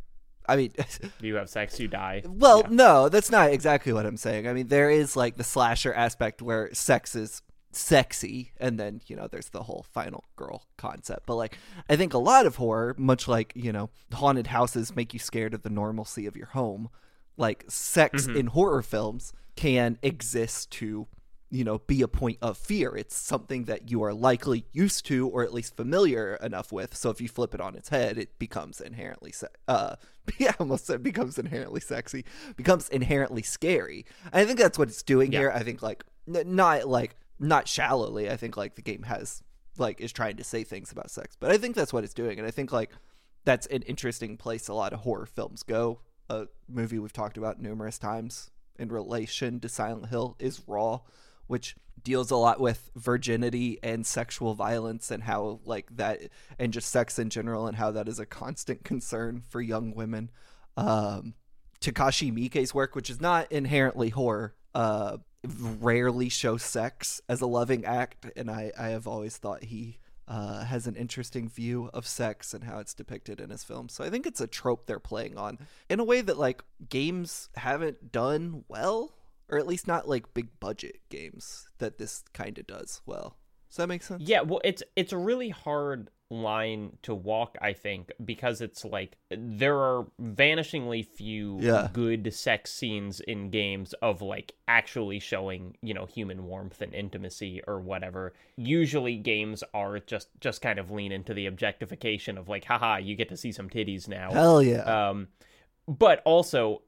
[0.48, 0.74] I mean,
[1.22, 2.24] you have sex, you die.
[2.26, 2.68] Well, yeah.
[2.72, 4.48] no, that's not exactly what I'm saying.
[4.48, 7.42] I mean, there is like the slasher aspect where sex is
[7.72, 11.26] sexy and then you know there's the whole final girl concept.
[11.26, 11.58] But like
[11.90, 15.54] i think a lot of horror much like you know haunted houses make you scared
[15.54, 16.90] of the normalcy of your home
[17.38, 18.36] like sex Mhm.
[18.38, 21.08] in horror films can exist to
[21.50, 22.96] you know be a point of fear.
[22.96, 26.96] It's something that you are likely used to or at least familiar enough with.
[26.96, 29.96] So if you flip it on its head it becomes inherently se- uh
[30.38, 32.24] yeah, almost said becomes inherently sexy
[32.56, 34.06] becomes inherently scary.
[34.32, 35.40] I think that's what it's doing Yeah.
[35.40, 35.52] here.
[35.54, 39.44] I think like n- not like not shallowly i think like the game has
[39.78, 42.38] like is trying to say things about sex but i think that's what it's doing
[42.38, 42.92] and i think like
[43.44, 46.00] that's an interesting place a lot of horror films go.
[46.30, 51.00] A movie we've talked about numerous times in relation to silent hill is raw
[51.48, 56.22] which deals a lot with virginity and sexual violence and how like that
[56.58, 60.32] and just sex in general and how that is a constant concern for young women.
[60.78, 61.34] Um
[61.82, 67.84] takashi miike's work which is not inherently horror uh rarely show sex as a loving
[67.84, 69.98] act and i i have always thought he
[70.32, 73.92] uh, has an interesting view of sex and how it's depicted in his films.
[73.92, 77.50] So I think it's a trope they're playing on in a way that like games
[77.58, 79.14] haven't done well,
[79.50, 83.36] or at least not like big budget games that this kind of does well.
[83.70, 84.24] Does that make sense?
[84.26, 89.18] Yeah, well, it's it's a really hard line to walk, I think, because it's like
[89.30, 91.90] there are vanishingly few Yeah.
[91.92, 97.62] good sex scenes in games of like actually showing, you know, human warmth and intimacy
[97.68, 98.34] or whatever.
[98.56, 103.16] Usually games are just just kind of lean into the objectification of like, haha, you
[103.16, 104.32] get to see some titties now.
[104.32, 105.10] Hell yeah.
[105.10, 105.28] Um,
[105.88, 106.84] but also,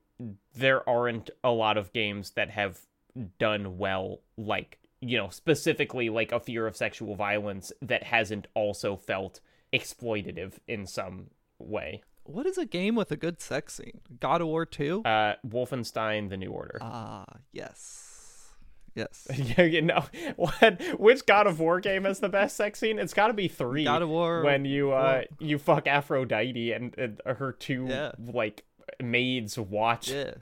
[0.55, 2.79] there aren't a lot of games that have
[3.39, 8.95] done well, like, you know, specifically like a fear of sexual violence that hasn't also
[8.95, 9.39] felt
[9.73, 11.27] exploitative in some
[11.59, 12.01] way.
[12.25, 13.99] what is a game with a good sex scene?
[14.19, 15.01] God of War 2?
[15.03, 16.77] Uh, Wolfenstein: The New Order.
[16.81, 18.09] Ah, yes.
[18.95, 19.27] Yes.
[19.35, 20.79] yeah, you know, what?
[20.99, 22.99] Which God of War game has the best sex scene?
[22.99, 23.83] It's got to be three.
[23.83, 24.43] God of War.
[24.43, 25.47] when you uh Four.
[25.47, 28.11] you fuck Aphrodite and, and her two Yeah.
[28.19, 28.63] like
[29.01, 30.09] maids watch.
[30.11, 30.35] Yeah.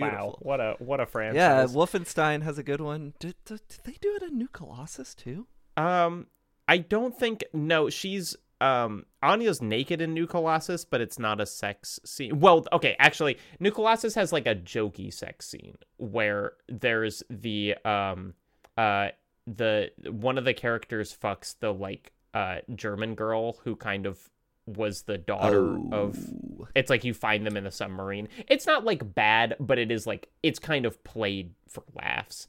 [0.00, 1.36] Wow, what a what a franchise.
[1.36, 3.14] Yeah, Wolfenstein has a good one.
[3.18, 5.46] Did, did, did they do it in New Colossus too?
[5.76, 6.26] Um,
[6.68, 7.90] I don't think no.
[7.90, 12.40] She's um Anya's naked in New Colossus, but it's not a sex scene.
[12.40, 18.34] Well, okay, actually, New Colossus has like a jokey sex scene where there's the um
[18.78, 19.08] uh
[19.46, 24.30] the one of the characters fucks the like uh German girl who kind of
[24.66, 26.16] was the daughter of
[26.60, 26.68] Oh.
[26.74, 28.28] it's like you find them in the submarine.
[28.48, 32.46] It's not like bad, but it is like it's kind of played for laughs.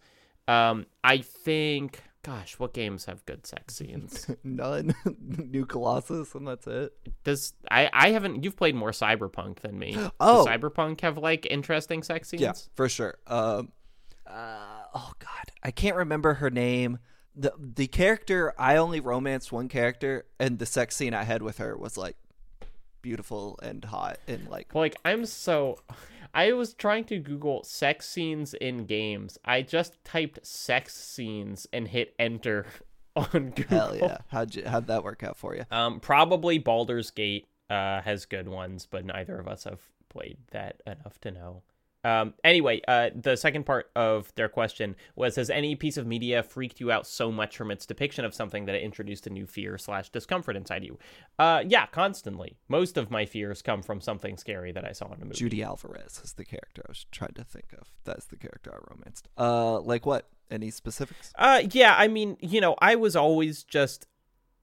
[0.48, 4.30] Um, I think, gosh, what games have good sex scenes?
[4.44, 4.94] None.
[5.20, 6.94] New Colossus, and that's it.
[7.24, 8.44] Does I I haven't?
[8.44, 9.98] You've played more Cyberpunk than me.
[10.20, 10.46] Oh.
[10.46, 12.42] Does Cyberpunk have like interesting sex scenes?
[12.42, 13.16] Yeah, for sure.
[13.26, 13.72] Um,
[14.28, 17.00] uh, oh God, I can't remember her name.
[17.36, 21.58] The The character I only romanced one character, and the sex scene I had with
[21.58, 22.16] her was like
[23.02, 25.80] beautiful and hot and like Like I'm so.
[26.36, 29.38] I was trying to Google sex scenes in games.
[29.46, 32.66] I just typed sex scenes and hit enter
[33.16, 33.78] on Google.
[33.78, 34.18] hell yeah.
[34.30, 35.66] How'd you, how'd that work out for you?
[35.70, 39.80] Um, probably Baldur's Gate uh, has good ones, but neither of us have
[40.10, 41.62] played that enough to know.
[42.04, 46.44] Um, anyway, uh, the second part of their question was: Has any piece of media
[46.44, 49.46] freaked you out so much from its depiction of something that it introduced a new
[49.46, 50.98] fear slash discomfort inside you?
[51.40, 52.58] Uh, yeah, constantly.
[52.68, 55.36] Most of my fears come from something scary that I saw in a movie.
[55.36, 57.90] Judy Alvarez is the character I was trying to think of.
[58.04, 59.30] That's the character I romanced.
[59.38, 60.28] Uh, like what?
[60.52, 61.34] Any specifics?
[61.36, 64.08] Uh, yeah, I mean, you know, I was always just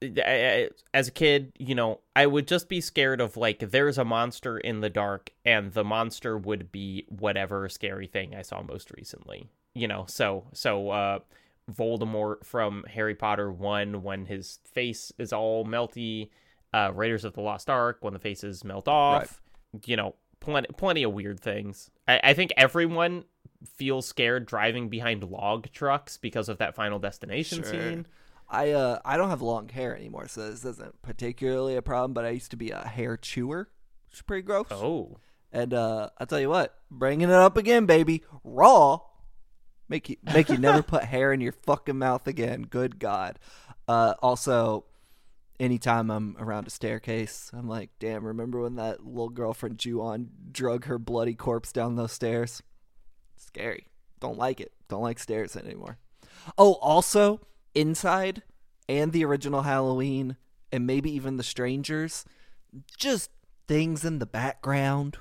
[0.02, 4.58] as a kid, you know, I would just be scared of like there's a monster
[4.58, 9.48] in the dark and the monster would be whatever scary thing I saw most recently.
[9.74, 11.18] You know, so so uh
[11.70, 16.30] Voldemort from Harry Potter 1 when his face is all melty,
[16.72, 19.40] uh Raiders of the Lost Ark when the faces melt off.
[19.84, 21.90] You know, plenty plenty of weird things.
[22.08, 23.24] I, I think everyone
[23.76, 27.70] feels scared driving behind log trucks because of that final destination Sure.
[27.70, 28.06] scene.
[28.50, 32.12] I uh I don't have long hair anymore, so this isn't particularly a problem.
[32.12, 33.68] But I used to be a hair chewer,
[34.08, 34.66] which is pretty gross.
[34.70, 35.18] Oh.
[35.52, 39.00] And uh I'll tell you what, bringing it up again, baby, raw.
[39.88, 42.62] Make you make you never put hair in your fucking mouth again.
[42.62, 43.38] Good God.
[43.88, 44.84] Uh, also,
[45.58, 48.24] anytime I'm around a staircase, I'm like, damn.
[48.24, 52.62] Remember when that little girlfriend Ju-on drug her bloody corpse down those stairs?
[53.36, 53.88] Scary.
[54.20, 54.72] Don't like it.
[54.88, 55.98] Don't like stairs anymore.
[56.56, 57.40] Oh, also,
[57.74, 58.42] inside
[58.88, 60.36] and the original Halloween,
[60.72, 62.24] and maybe even the strangers,
[62.96, 63.30] just
[63.68, 65.18] things in the background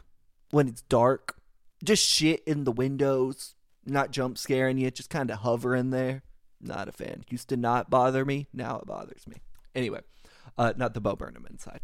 [0.51, 1.37] when it's dark,
[1.83, 6.23] just shit in the windows, not jump scaring you, just kind of hovering there.
[6.61, 7.23] Not a fan.
[7.29, 8.47] Used to not bother me.
[8.51, 9.37] Now it bothers me.
[9.73, 10.01] Anyway,
[10.57, 11.79] uh, not the Bo Burnham inside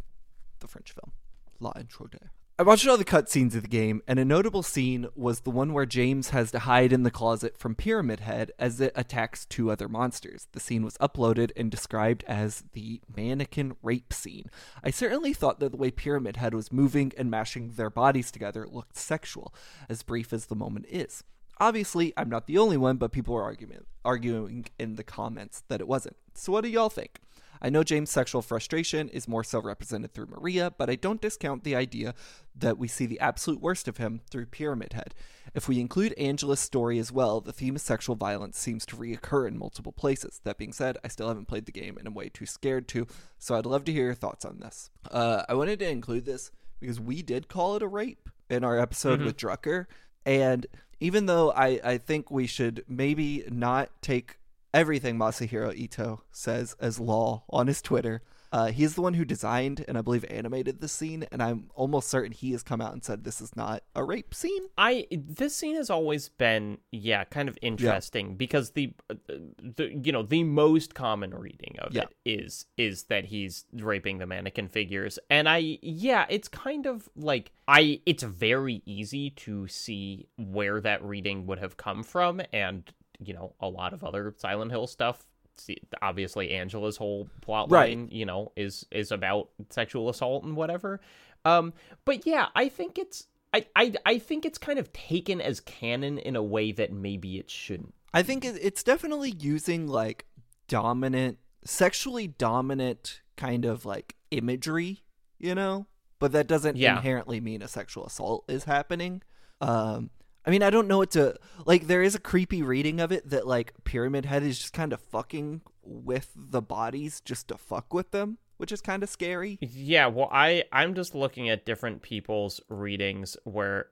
[0.59, 1.13] the French film
[1.59, 2.31] La Intruder.
[2.57, 5.73] I watched all the cutscenes of the game, and a notable scene was the one
[5.73, 9.69] where James has to hide in the closet from Pyramid Head as it attacks two
[9.69, 10.47] other monsters.
[10.53, 14.45] The scene was uploaded and described as the mannequin rape scene.
[14.81, 18.65] I certainly thought that the way Pyramid Head was moving and mashing their bodies together
[18.71, 19.53] looked sexual,
[19.89, 21.25] as brief as the moment is.
[21.59, 25.81] Obviously, I'm not the only one, but people are arguing, arguing in the comments that
[25.81, 26.15] it wasn't.
[26.35, 27.19] So, what do y'all think?
[27.65, 31.63] I know James' sexual frustration is more so represented through Maria, but I don't discount
[31.63, 32.13] the idea
[32.55, 35.15] that we see the absolute worst of him through Pyramid Head.
[35.55, 39.47] If we include Angela's story as well, the theme of sexual violence seems to reoccur
[39.47, 40.41] in multiple places.
[40.43, 43.07] That being said, I still haven't played the game and I'm way too scared to,
[43.39, 44.91] so I'd love to hear your thoughts on this.
[45.09, 48.77] Uh, I wanted to include this because we did call it a rape in our
[48.77, 49.25] episode Mhm.
[49.25, 49.87] with Drucker,
[50.23, 50.67] and
[50.99, 54.37] even though I, I think we should maybe not take
[54.75, 58.21] everything Masahiro Ito says as law on his Twitter.
[58.51, 62.07] Uh, he's the one who designed and I believe animated the scene, and I'm almost
[62.07, 64.67] certain he has come out and said this is not a rape scene.
[64.77, 70.11] I this scene has always been yeah kind of interesting because the, uh, the you
[70.13, 72.03] know the most common reading of Yeah.
[72.03, 77.09] it is is that he's raping the mannequin figures and I yeah it's kind of
[77.17, 82.89] like I it's very easy to see where that reading would have come from and
[83.23, 85.25] you know a lot of other Silent Hill stuff
[85.57, 87.97] see, obviously Angela's whole plot Right.
[88.11, 90.99] you know is is about sexual assault and whatever
[91.45, 95.61] um but yeah I think it's I, I I think it's kind of taken as
[95.61, 97.93] canon in a way that maybe it shouldn't.
[98.13, 100.25] I think it's definitely using like
[100.67, 105.03] dominant, sexually dominant kind of like imagery,
[105.37, 105.85] you know?
[106.19, 106.97] But that doesn't Yeah.
[106.97, 109.21] inherently mean a sexual assault is happening.
[109.61, 110.09] Um,
[110.45, 111.35] I mean, I don't know what to
[111.65, 111.87] like.
[111.87, 115.01] There is a creepy reading of it that like Pyramid Head is just kind of
[115.01, 119.57] fucking with the bodies just to fuck with them, which is kind of scary.
[119.61, 123.87] Yeah, well, I I'm just looking at different people's readings where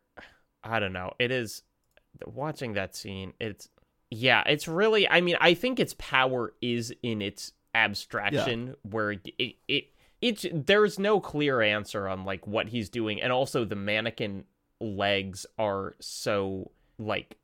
[0.64, 1.14] I don't know.
[1.20, 1.64] It is
[2.26, 3.34] watching that scene.
[3.40, 3.70] It's
[4.12, 5.10] yeah, it's really.
[5.10, 9.28] I mean, I think its power is in its abstraction, where it
[9.68, 9.86] it
[10.22, 14.46] it's there's no clear answer on like what he's doing, and also the mannequin
[14.84, 17.38] legs are so like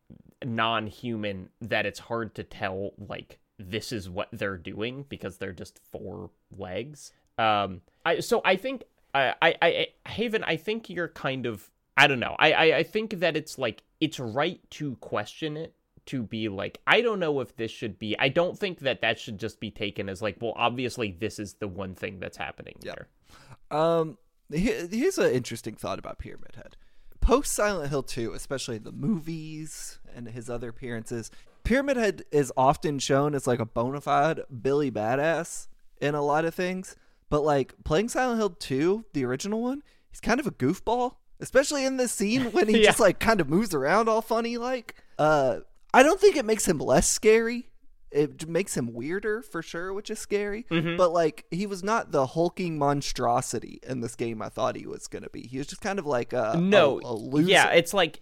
[0.46, 5.80] non-human that it's hard to tell like this is what they're doing because they're just
[5.92, 7.12] four legs.
[7.38, 8.84] Um, I so I think
[9.14, 12.36] I I, I Haven, I think you're kind of I don't know.
[12.40, 15.74] I, I I think that it's like it's right to question it
[16.06, 18.18] to be like I don't know if this should be.
[18.18, 21.56] I don't think that that should just be taken as like well obviously this is
[21.56, 22.94] the one thing that's happening Yeah.
[22.96, 23.78] there.
[23.78, 24.18] Um,
[24.52, 26.76] he- here's an interesting thought about Pyramid Head.
[27.22, 31.30] Post Silent Hill 2, especially the movies and his other appearances,
[31.64, 35.68] Pyramid Head is often shown as like a bona fide Billy Badass
[36.02, 36.96] in a lot of things.
[37.30, 41.86] But like playing Silent Hill 2, the original one, he's kind of a goofball, especially
[41.86, 42.86] in this scene when he Yeah.
[42.86, 44.96] just like kind of moves around all funny like.
[45.20, 45.60] Uh,
[45.94, 47.70] I don't think it makes him less scary.
[48.12, 50.66] It makes him weirder for sure, which is scary.
[50.72, 50.98] Mhm.
[50.98, 55.08] But like he was not the hulking monstrosity in this game I thought he was
[55.08, 55.48] gonna be.
[55.48, 57.50] He was just kind of like a no a, a loser.
[57.50, 58.22] yeah it's like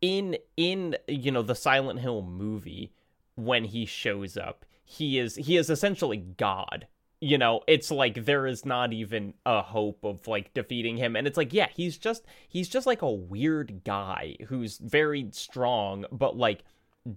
[0.00, 2.92] in in you know the silent hill movie
[3.34, 6.86] when he shows up he is he is essentially god
[7.20, 11.26] you know it's like there is not even a hope of like defeating him and
[11.26, 16.36] it's like yeah he's just he's just like a weird guy who's very strong but
[16.36, 16.62] like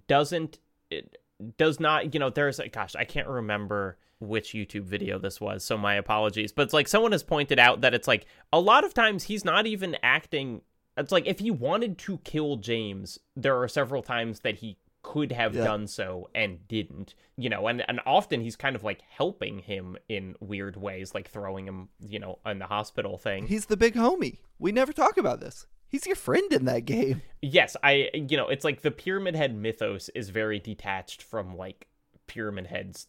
[0.08, 0.58] doesn't
[0.90, 1.18] it
[1.56, 5.76] does not you know there's gosh i can't remember which youtube video this was so
[5.78, 8.92] my apologies but it's like someone has pointed out that it's like a lot of
[8.94, 10.60] times he's not even acting
[10.96, 15.32] it's like if he wanted to kill james there are several times that he could
[15.32, 15.64] have Yeah.
[15.64, 19.96] done so and didn't you know and and often he's kind of like helping him
[20.10, 23.94] in weird ways like throwing him you know in the hospital thing He's the big
[23.94, 24.40] homie.
[24.58, 25.66] We never talk about this.
[25.90, 27.22] He's your friend in that game.
[27.42, 31.86] yes i you know it's like the pyramid head mythos is very detached from like
[32.26, 33.06] pyramid head's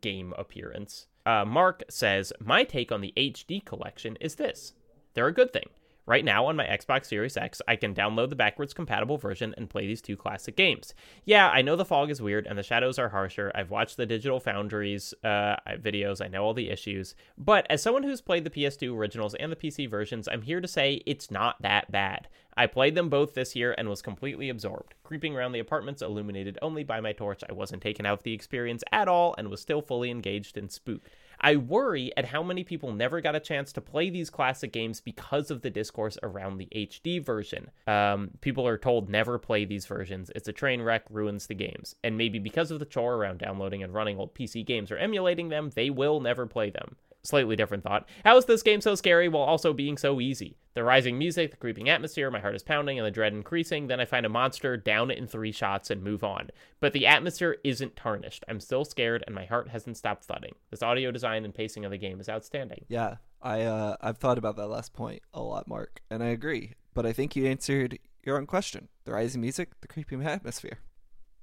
[0.00, 1.06] game appearance.
[1.26, 4.72] Uh, mark says my take on the hd collection is this.
[5.14, 5.68] They're a good thing
[6.10, 9.70] right now on my xbox series x i can download the backwards compatible version and
[9.70, 10.92] play these two classic games.
[11.24, 13.52] Yeah i know the fog is weird and the shadows are harsher.
[13.54, 16.20] I've watched the Digital Foundry's uh, videos.
[16.20, 17.14] I know all the issues.
[17.38, 20.66] But as someone who's played the ps2 originals and the pc versions i'm here to
[20.66, 22.26] say it's not that bad.
[22.56, 24.94] I played them both this year and was completely absorbed.
[25.04, 28.34] Creeping around the apartments illuminated only by my torch, I wasn't taken out of the
[28.34, 31.08] experience at all and was still fully engaged and spooked.
[31.40, 35.00] I worry at how many people never got a chance to play these classic games
[35.00, 37.70] because of the discourse around the HD version.
[37.86, 40.30] Um, people are told never play these versions.
[40.34, 41.94] It's a train wreck, ruins the games.
[42.04, 45.48] And maybe because of the chore around downloading and running old PC games or emulating
[45.48, 48.08] them, they will never play them slightly different thought.
[48.24, 50.56] How is this game so scary while also being so easy?
[50.74, 53.88] The rising music, the creeping atmosphere, my heart is pounding, and the dread increasing.
[53.88, 56.50] Then I find a monster, down it in three shots, and move on.
[56.78, 58.44] But the atmosphere isn't tarnished.
[58.48, 60.54] I'm still scared, and my heart hasn't stopped thudding.
[60.70, 62.84] This audio design and pacing of the game is outstanding.
[62.88, 66.74] Yeah, I uh, I've thought about that last point a lot, Mark, and I agree.
[66.94, 70.78] But I think you answered your own question: the rising music, the creeping atmosphere.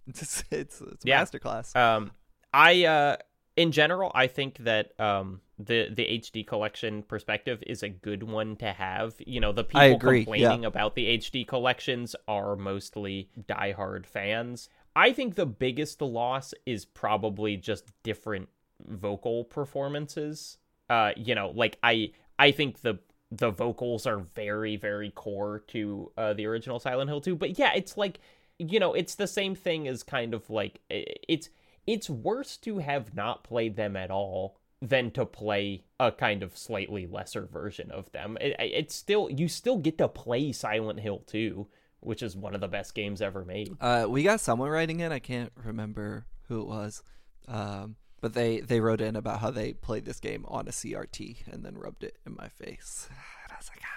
[0.07, 1.21] It's it's, it's a Yeah.
[1.21, 1.75] masterclass.
[1.75, 2.11] Um,
[2.53, 3.17] I uh,
[3.57, 8.55] in general, I think that um, the the HD collection perspective is a good one
[8.57, 9.15] to have.
[9.17, 14.69] You know, the people complaining about the HD collections are mostly diehard fans.
[14.95, 18.47] I think the biggest loss is probably just different
[18.87, 20.59] vocal performances.
[20.87, 22.99] Uh, you know, like I I think the
[23.31, 27.71] the vocals are very very core to uh, the original Silent Hill 2, but yeah,
[27.75, 28.19] it's like
[28.59, 31.49] you know, it's the same thing as kind of like it's
[31.87, 36.55] it's worse to have not played them at all than to play a kind of
[36.55, 38.37] slightly lesser version of them.
[38.39, 41.67] It, it's still you still get to play Silent Hill 2,
[42.01, 43.75] which is one of the best games ever made.
[43.81, 45.11] Uh, we got someone writing in.
[45.11, 47.01] I can't remember who it was,
[47.47, 51.47] um, but they they wrote in about how they played this game on a CRT
[51.51, 53.09] and then rubbed it in my face.
[53.47, 53.96] And I was like, ah.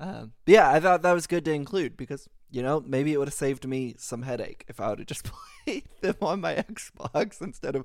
[0.00, 3.28] Um, yeah, I thought that was good to include because you know maybe it would
[3.28, 5.24] have saved me some headache if I would have just
[5.64, 7.84] played them on my Xbox instead of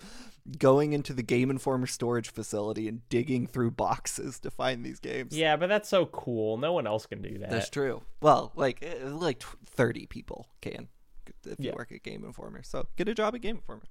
[0.59, 5.35] going into the Game Informer storage facility and digging through boxes to find these games.
[5.35, 6.57] Yeah, but that's so cool.
[6.57, 7.49] No one else can do that.
[7.49, 8.03] That's true.
[8.21, 10.87] Well, like eh, like thirty people can
[11.45, 11.75] if you Yeah.
[11.75, 12.61] work at Game Informer.
[12.63, 13.83] So get a job at Game Informer.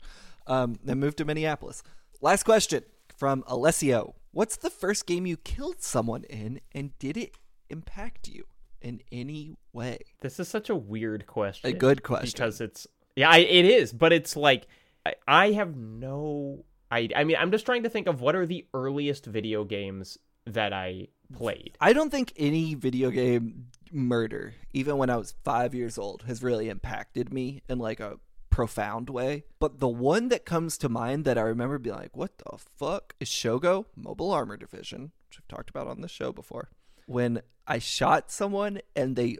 [0.47, 1.83] Um, then move to Minneapolis.
[2.21, 2.83] Last question
[3.17, 7.35] from Alessio: What's the first game you killed someone in, and did it
[7.73, 8.45] impact you
[8.81, 9.99] in any way?
[10.21, 11.71] This is such a weird question.
[11.71, 12.31] A good question.
[12.33, 14.67] because it's yeah, I, it is, but it's like
[15.05, 18.47] I, I have no I I mean, I'm just trying to think of what are
[18.47, 21.77] the earliest video games that I played.
[21.81, 26.43] I don't think any video game murder, even when I was five years old, has
[26.43, 28.19] really impacted me in like a
[28.51, 29.45] profound way.
[29.59, 33.15] But the one that comes to mind that I remember being like, what the fuck
[33.19, 36.71] is Shogo Mobile Armor Division, which I've talked about on the show before.
[37.13, 39.39] When I shot someone and they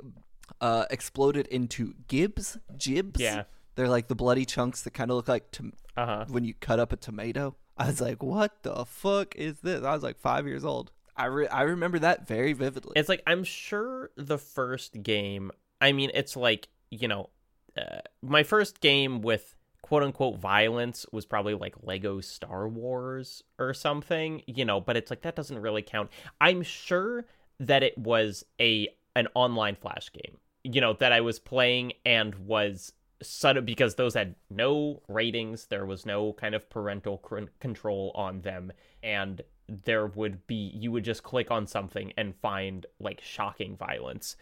[0.61, 3.21] uh, exploded into gibs, jibs.
[3.21, 3.45] Yeah.
[3.75, 6.25] They're like the bloody chunks that kind of look like tom- Uh huh.
[6.29, 7.57] when you cut up a tomato.
[7.79, 9.83] I was like, what the fuck is this?
[9.83, 10.93] I was like five years old.
[11.17, 12.93] I, re- I remember that very vividly.
[12.97, 15.51] It's like I'm sure the first game.
[15.81, 17.31] I mean, it's like you know,
[17.77, 23.73] uh, my first game with quote unquote violence was probably like Lego Star Wars or
[23.75, 24.43] something.
[24.47, 26.11] You know, but it's like that doesn't really count.
[26.41, 27.25] I'm sure
[27.67, 30.37] that it was a an online flash game.
[30.65, 32.93] You know that I was playing and was
[33.23, 35.67] sudden because those had no ratings.
[35.67, 37.19] There was no kind of parental
[37.61, 42.87] control on them, and there would be you would just click on something and find
[43.01, 44.37] like shocking violence.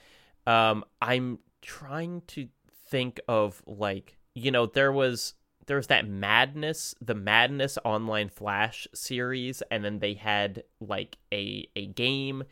[0.47, 2.49] Um, I'm trying to
[2.89, 5.35] think of like you know there was
[5.67, 11.87] there's that madness the madness online flash series and then they had like a a
[11.87, 12.43] game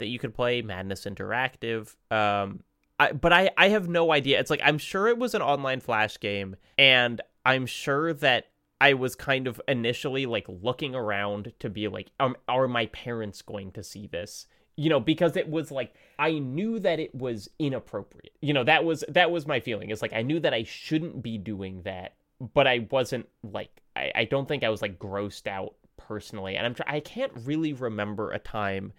[0.00, 2.60] that you could play madness interactive um
[3.00, 4.38] I, but I, I have no idea.
[4.38, 8.48] It's like I'm sure it was an online flash game, and I'm sure that
[8.78, 13.40] I was kind of initially like looking around to be like, um, are my parents
[13.40, 14.46] going to see this?
[14.76, 18.34] You know, because it was like I knew that it was inappropriate.
[18.42, 19.88] You know, that was that was my feeling.
[19.88, 22.16] It's like I knew that I shouldn't be doing that,
[22.52, 26.56] but I wasn't like I, I don't think I was like grossed out personally.
[26.56, 28.92] And I'm I can't really remember a time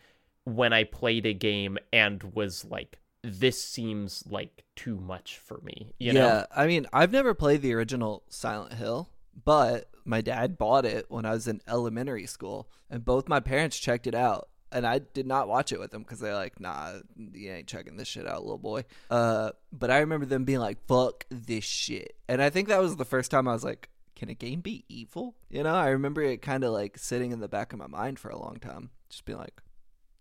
[0.45, 5.93] when I played a game and was like, this seems like too much for me.
[5.99, 6.25] You know?
[6.25, 9.09] yeah, I mean, I've never played the original Silent Hill,
[9.45, 13.77] but my dad bought it when I was in elementary school, and both my parents
[13.77, 14.47] checked it out.
[14.73, 17.97] And I did not watch it with them because they're like, "Nah, you ain't checking
[17.97, 22.15] this shit out, little boy." Uh, but I remember them being like, "Fuck this shit,"
[22.29, 24.85] and I think that was the first time I was like, "Can a game be
[24.87, 27.87] evil?" You know, I remember it kind of like sitting in the back of my
[27.87, 29.61] mind for a long time, just being like,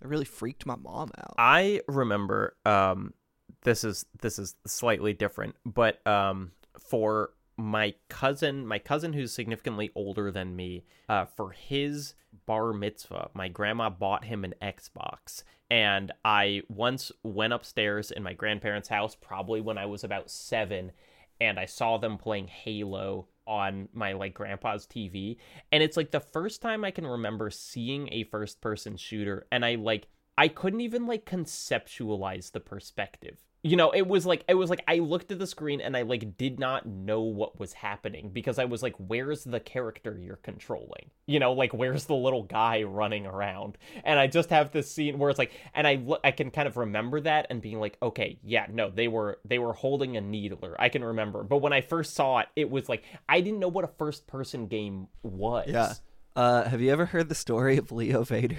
[0.01, 3.15] "That really freaked my mom out." I remember um
[3.63, 9.91] this is this is slightly different, but um for my cousin, my cousin who's significantly
[9.95, 12.15] older than me, uh for his
[12.47, 15.43] bar mitzvah, my grandma bought him an Xbox.
[15.71, 20.93] And I once went upstairs in my grandparents' house, probably when I was about seven,
[21.41, 25.37] and I saw them playing Halo on my like grandpa's TV
[25.73, 29.65] and it's like the first time I can remember seeing a first person shooter and
[29.65, 30.09] I like
[30.39, 34.83] I couldn't even like conceptualize the perspective you know it was like it was like
[34.89, 38.59] i looked at the screen and i like did not know what was happening because
[38.59, 41.11] i was like where's the character you're controlling?
[41.27, 43.77] You know like where's the little guy running around?
[44.05, 46.77] And i just have this scene where it's like and i i can kind of
[46.77, 50.77] remember that and being like okay yeah no they were they were holding a needler.
[50.79, 51.43] I can remember.
[51.43, 54.27] But when i first saw it it was like i didn't know what a first
[54.27, 55.67] person game was.
[55.69, 55.95] Yeah.
[56.37, 58.57] Uh, have you ever heard the story of Leo Vader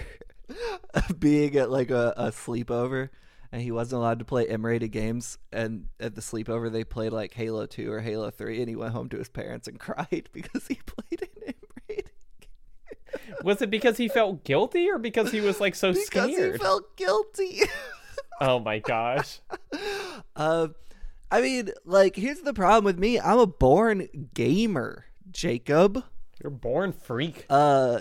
[1.19, 3.09] being at like a, a sleepover
[3.51, 7.33] and he wasn't allowed to play M-rated games and at the sleepover they played like
[7.33, 10.67] Halo 2 or Halo 3 and he went home to his parents and cried because
[10.67, 12.11] he played an M-rated
[13.43, 16.57] was it because he felt guilty or because he was like so because scared he
[16.57, 17.61] felt guilty.
[18.41, 19.39] oh my gosh
[20.35, 20.67] uh,
[21.33, 23.17] I mean, like here's the problem with me.
[23.19, 26.03] I'm a born gamer, Jacob.
[26.43, 27.99] you're born freak uh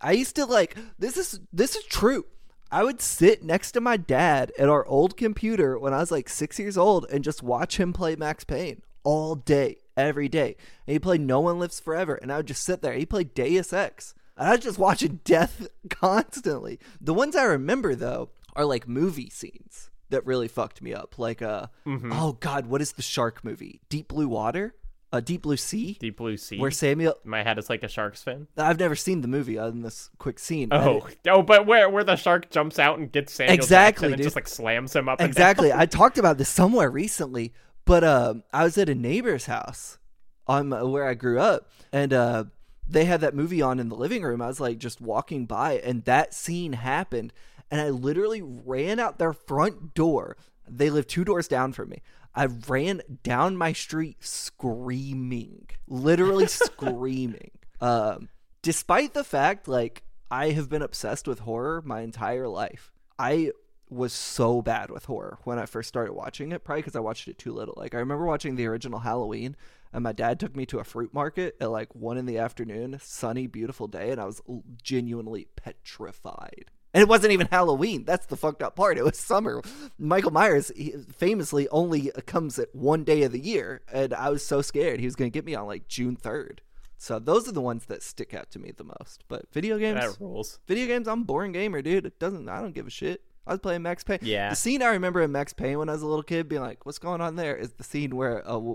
[0.00, 2.24] i used to like this is this is true
[2.74, 6.28] i would sit next to my dad at our old computer when i was like
[6.28, 10.56] six years old and just watch him play max payne all day every day.
[10.86, 12.94] And he played no one lives forever and i would just sit there.
[12.94, 14.14] He played deus ex.
[14.36, 16.78] And i was just watching death constantly.
[17.00, 21.18] The ones i remember though are like movie scenes that really fucked me up.
[21.18, 23.80] Like uh oh god what is the shark movie?
[23.88, 24.74] Deep blue water
[25.14, 28.22] uh deep blue sea deep blue sea where samuel my head is like a shark's
[28.22, 30.68] fin I've never seen the movie other than this quick scene.
[30.72, 34.22] Oh, oh, but where where the shark jumps out and gets Samuel Exactly, Jackson and
[34.22, 35.20] just like slams him up.
[35.20, 35.72] exactly.
[35.72, 37.52] I talked about this somewhere recently,
[37.84, 39.98] but um, I was at a neighbor's house
[40.46, 42.44] on my, where I grew up, and uh,
[42.88, 44.42] they had that movie on in the living room.
[44.42, 47.32] I was like just walking by, and that scene happened,
[47.70, 50.36] and I literally ran out their front door.
[50.68, 52.02] They live two doors down from me.
[52.34, 57.52] I ran down my street screaming, literally screaming.
[57.80, 58.28] Um,
[58.62, 62.92] despite the fact, like, I have been obsessed with horror my entire life.
[63.18, 63.52] I
[63.88, 67.28] was so bad with horror when I first started watching it, probably because I watched
[67.28, 67.74] it too little.
[67.76, 69.54] Like, I remember watching the original Halloween,
[69.92, 72.98] and my dad took me to a fruit market at like one in the afternoon,
[73.00, 74.42] sunny, beautiful day, and I was
[74.82, 76.72] genuinely petrified.
[76.94, 78.04] And it wasn't even Halloween.
[78.04, 78.96] That's the fucked up part.
[78.96, 79.60] It was summer.
[79.98, 84.46] Michael Myers he famously only comes at one day of the year, and I was
[84.46, 86.60] so scared he was going to get me on like June 3rd.
[86.96, 89.24] So those are the ones that stick out to me the most.
[89.28, 90.60] But video games, that rules.
[90.66, 92.06] video games, I'm a boring gamer, dude.
[92.06, 92.48] It doesn't.
[92.48, 93.22] I don't give a shit.
[93.46, 94.20] I was playing Max Payne.
[94.22, 94.50] Yeah.
[94.50, 96.86] The scene I remember in Max Payne when I was a little kid, being like,
[96.86, 98.74] "What's going on there?" Is the scene where uh,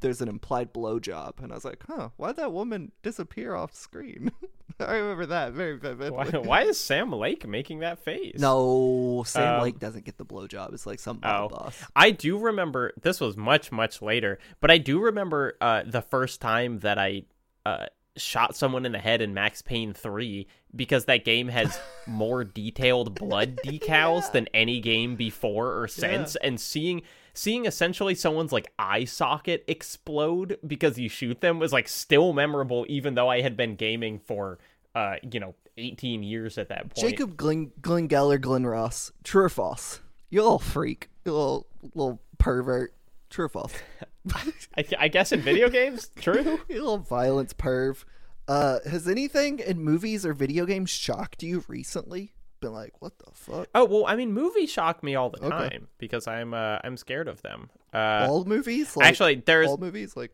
[0.00, 2.10] there's an implied blowjob, and I was like, "Huh?
[2.16, 4.30] Why'd that woman disappear off screen?"
[4.80, 6.10] I remember that very vividly.
[6.10, 8.38] Why, why is Sam Lake making that face?
[8.38, 10.72] No, Sam Um, Lake doesn't get the blowjob.
[10.74, 11.48] It's like some Oh.
[11.48, 11.76] boss.
[11.94, 16.40] I do remember this was much much later, but I do remember uh, the first
[16.40, 17.22] time that I
[17.64, 17.86] uh,
[18.16, 23.14] shot someone in the head in Max Payne 3 because that game has more detailed
[23.14, 27.02] blood decals than any game before or since and seeing
[27.34, 32.86] seeing essentially someone's like eye socket explode because you shoot them was like still memorable
[32.88, 34.58] even though I had been gaming for
[34.94, 36.96] uh you know 18 years at that point.
[36.96, 39.12] Jacob Glen Glengeller Glen Ross.
[39.24, 40.00] True or false?
[40.30, 41.10] You little freak.
[41.24, 42.94] You little little pervert.
[43.30, 43.74] True or false?
[44.34, 46.42] I, I guess in video games, true.
[46.68, 48.04] you little violence perv.
[48.48, 52.32] Uh, has anything in movies or video games shocked you recently?
[52.60, 53.68] Been like, what the fuck?
[53.74, 55.48] Oh well, I mean, movies shock me all the Okay.
[55.50, 57.68] time because I'm uh, I'm scared of them.
[57.92, 58.96] Uh, all movies?
[58.96, 60.16] Like, actually, there's all movies?
[60.16, 60.30] Like,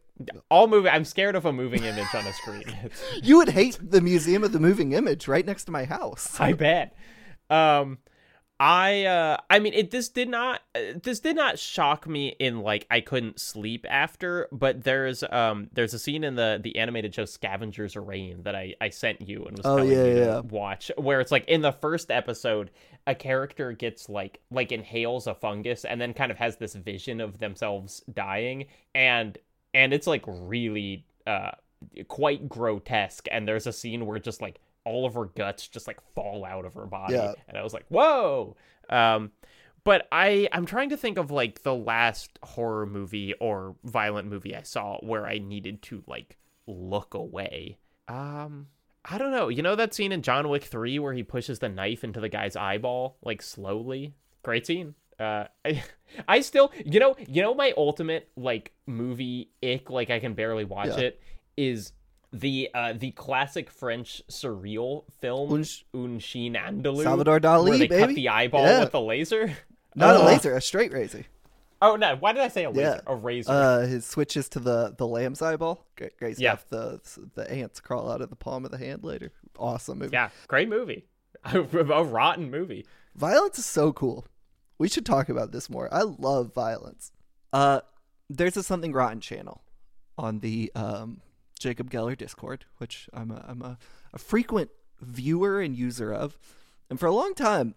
[0.50, 0.88] all movie.
[0.88, 2.64] I'm scared of a moving image on a screen.
[3.22, 6.38] You would hate the Museum of the Moving Image right next to my house.
[6.40, 6.96] I bet.
[7.50, 7.98] Um,
[8.64, 12.60] I uh, I mean, it this did not uh, this did not shock me in
[12.60, 17.12] like I couldn't sleep after, but there's um there's a scene in the the animated
[17.12, 20.42] show Scavengers Reign that I I sent you and was Oh, telling yeah, you to
[20.48, 22.70] watch where it's like in the first episode
[23.04, 27.20] a character gets like like inhales a fungus and then kind of has this vision
[27.20, 29.38] of themselves dying and
[29.74, 31.50] and it's like really uh
[32.06, 36.00] quite grotesque and there's a scene where just like all of her guts just like
[36.14, 37.14] fall out of her body.
[37.14, 37.32] Yeah.
[37.48, 38.56] and i was like whoa.
[38.88, 39.30] Um
[39.84, 44.54] but i i'm trying to think of like the last horror movie or violent movie
[44.54, 46.36] i saw where i needed to like
[46.66, 47.78] look away.
[48.08, 48.68] Um
[49.04, 49.48] i don't know.
[49.48, 52.28] You know that scene in john wick 3 where he pushes the knife into the
[52.28, 54.14] guy's eyeball like slowly?
[54.42, 54.94] Great scene.
[55.20, 55.82] Uh I,
[56.28, 60.64] I still you know you know my ultimate like movie ick like i can barely
[60.64, 60.98] watch Yeah.
[61.06, 61.20] it
[61.56, 61.92] is
[62.32, 65.64] the uh the classic french surreal film Un-
[65.94, 68.80] un chien andalou Salvador Dali, where they cut the eyeball Yeah.
[68.80, 69.56] with a laser
[69.94, 71.26] Not a laser, a straight razor.
[71.82, 72.16] Oh no!
[72.16, 72.80] Why did I say a laser?
[72.80, 73.00] Yeah.
[73.06, 73.52] A razor.
[73.52, 75.84] Uh, his switches to the the lamb's eyeball.
[75.96, 76.56] Great, great Yeah.
[76.70, 77.00] The
[77.34, 79.32] the ants crawl out of the palm of the hand later.
[79.58, 80.12] Awesome movie.
[80.12, 81.04] yeah, great movie.
[81.44, 82.86] a rotten movie.
[83.16, 84.24] Violence is so cool.
[84.78, 85.92] We should talk about this more.
[85.92, 87.12] I love violence.
[87.52, 87.80] Uh,
[88.30, 89.62] there's a something rotten channel
[90.16, 91.20] on the um
[91.62, 93.78] Jacob Geller Discord, which I'm a I'm a,
[94.12, 94.70] a frequent
[95.00, 96.38] viewer and user of,
[96.90, 97.74] and for a long time,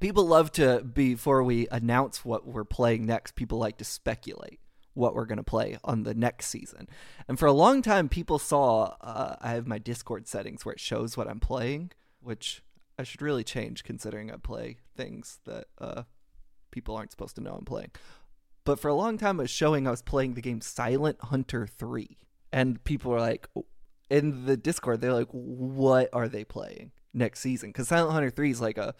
[0.00, 3.34] people love to before we announce what we're playing next.
[3.34, 4.60] People like to speculate
[4.94, 6.88] what we're going to play on the next season.
[7.28, 10.80] And for a long time, people saw uh, I have my Discord settings where it
[10.80, 12.62] shows what I'm playing, which
[12.98, 16.02] I should really change considering I play things that uh,
[16.70, 17.90] people aren't supposed to know I'm playing.
[18.64, 21.66] But for a long time, it was showing I was playing the game Silent Hunter
[21.66, 22.16] 3.
[22.52, 23.48] And people are like,
[24.08, 27.70] in the Discord, they're like, what are they playing next season?
[27.70, 28.94] Because Silent Hunter 3 is like a,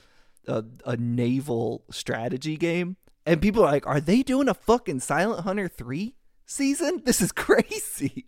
[0.46, 2.96] a, a naval strategy game.
[3.24, 6.14] And people are like, are they doing a fucking Silent Hunter 3
[6.44, 7.02] season?
[7.04, 8.26] This is crazy.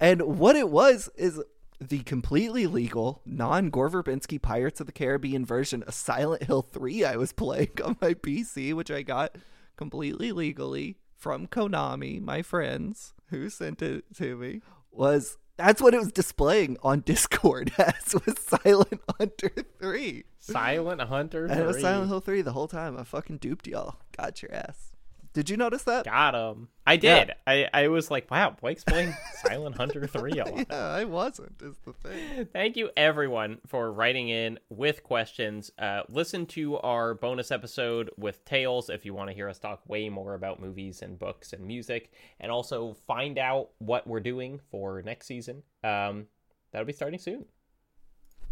[0.00, 1.40] And what it was is
[1.80, 7.04] the completely legal, non Gore Verbinski Pirates of the Caribbean version of Silent Hill 3
[7.04, 9.36] I was playing on my PC, which I got
[9.76, 14.60] completely legally from Konami, my friends who sent it to me,
[14.92, 20.24] was that's what it was displaying on Discord as was Silent Hunter 3.
[20.38, 21.46] Silent Hunter.
[21.46, 22.96] And it was Silent Hill 3 the whole time.
[22.96, 23.96] I fucking duped y'all.
[24.16, 24.91] Got your ass.
[25.34, 26.04] Did you notice that?
[26.04, 26.68] Got him.
[26.86, 27.24] I Yeah.
[27.24, 27.34] did.
[27.46, 30.66] I, I was like, wow, Blake's playing Silent Hunter 3 a lot.
[30.70, 32.48] Yeah, I wasn't, is the thing.
[32.52, 35.70] Thank you, everyone, for writing in with questions.
[35.78, 39.88] Uh, listen to our bonus episode with Tails if you want to hear us talk
[39.88, 44.60] way more about movies and books and music, and also find out what we're doing
[44.70, 45.62] for next season.
[45.82, 46.26] Um,
[46.72, 47.46] that'll be starting soon.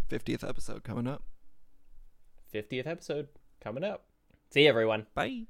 [0.09, 1.23] 50th episode coming up.
[2.55, 3.28] 50th episode
[3.62, 4.05] coming up.
[4.51, 5.07] See you, everyone.
[5.15, 5.44] Bye.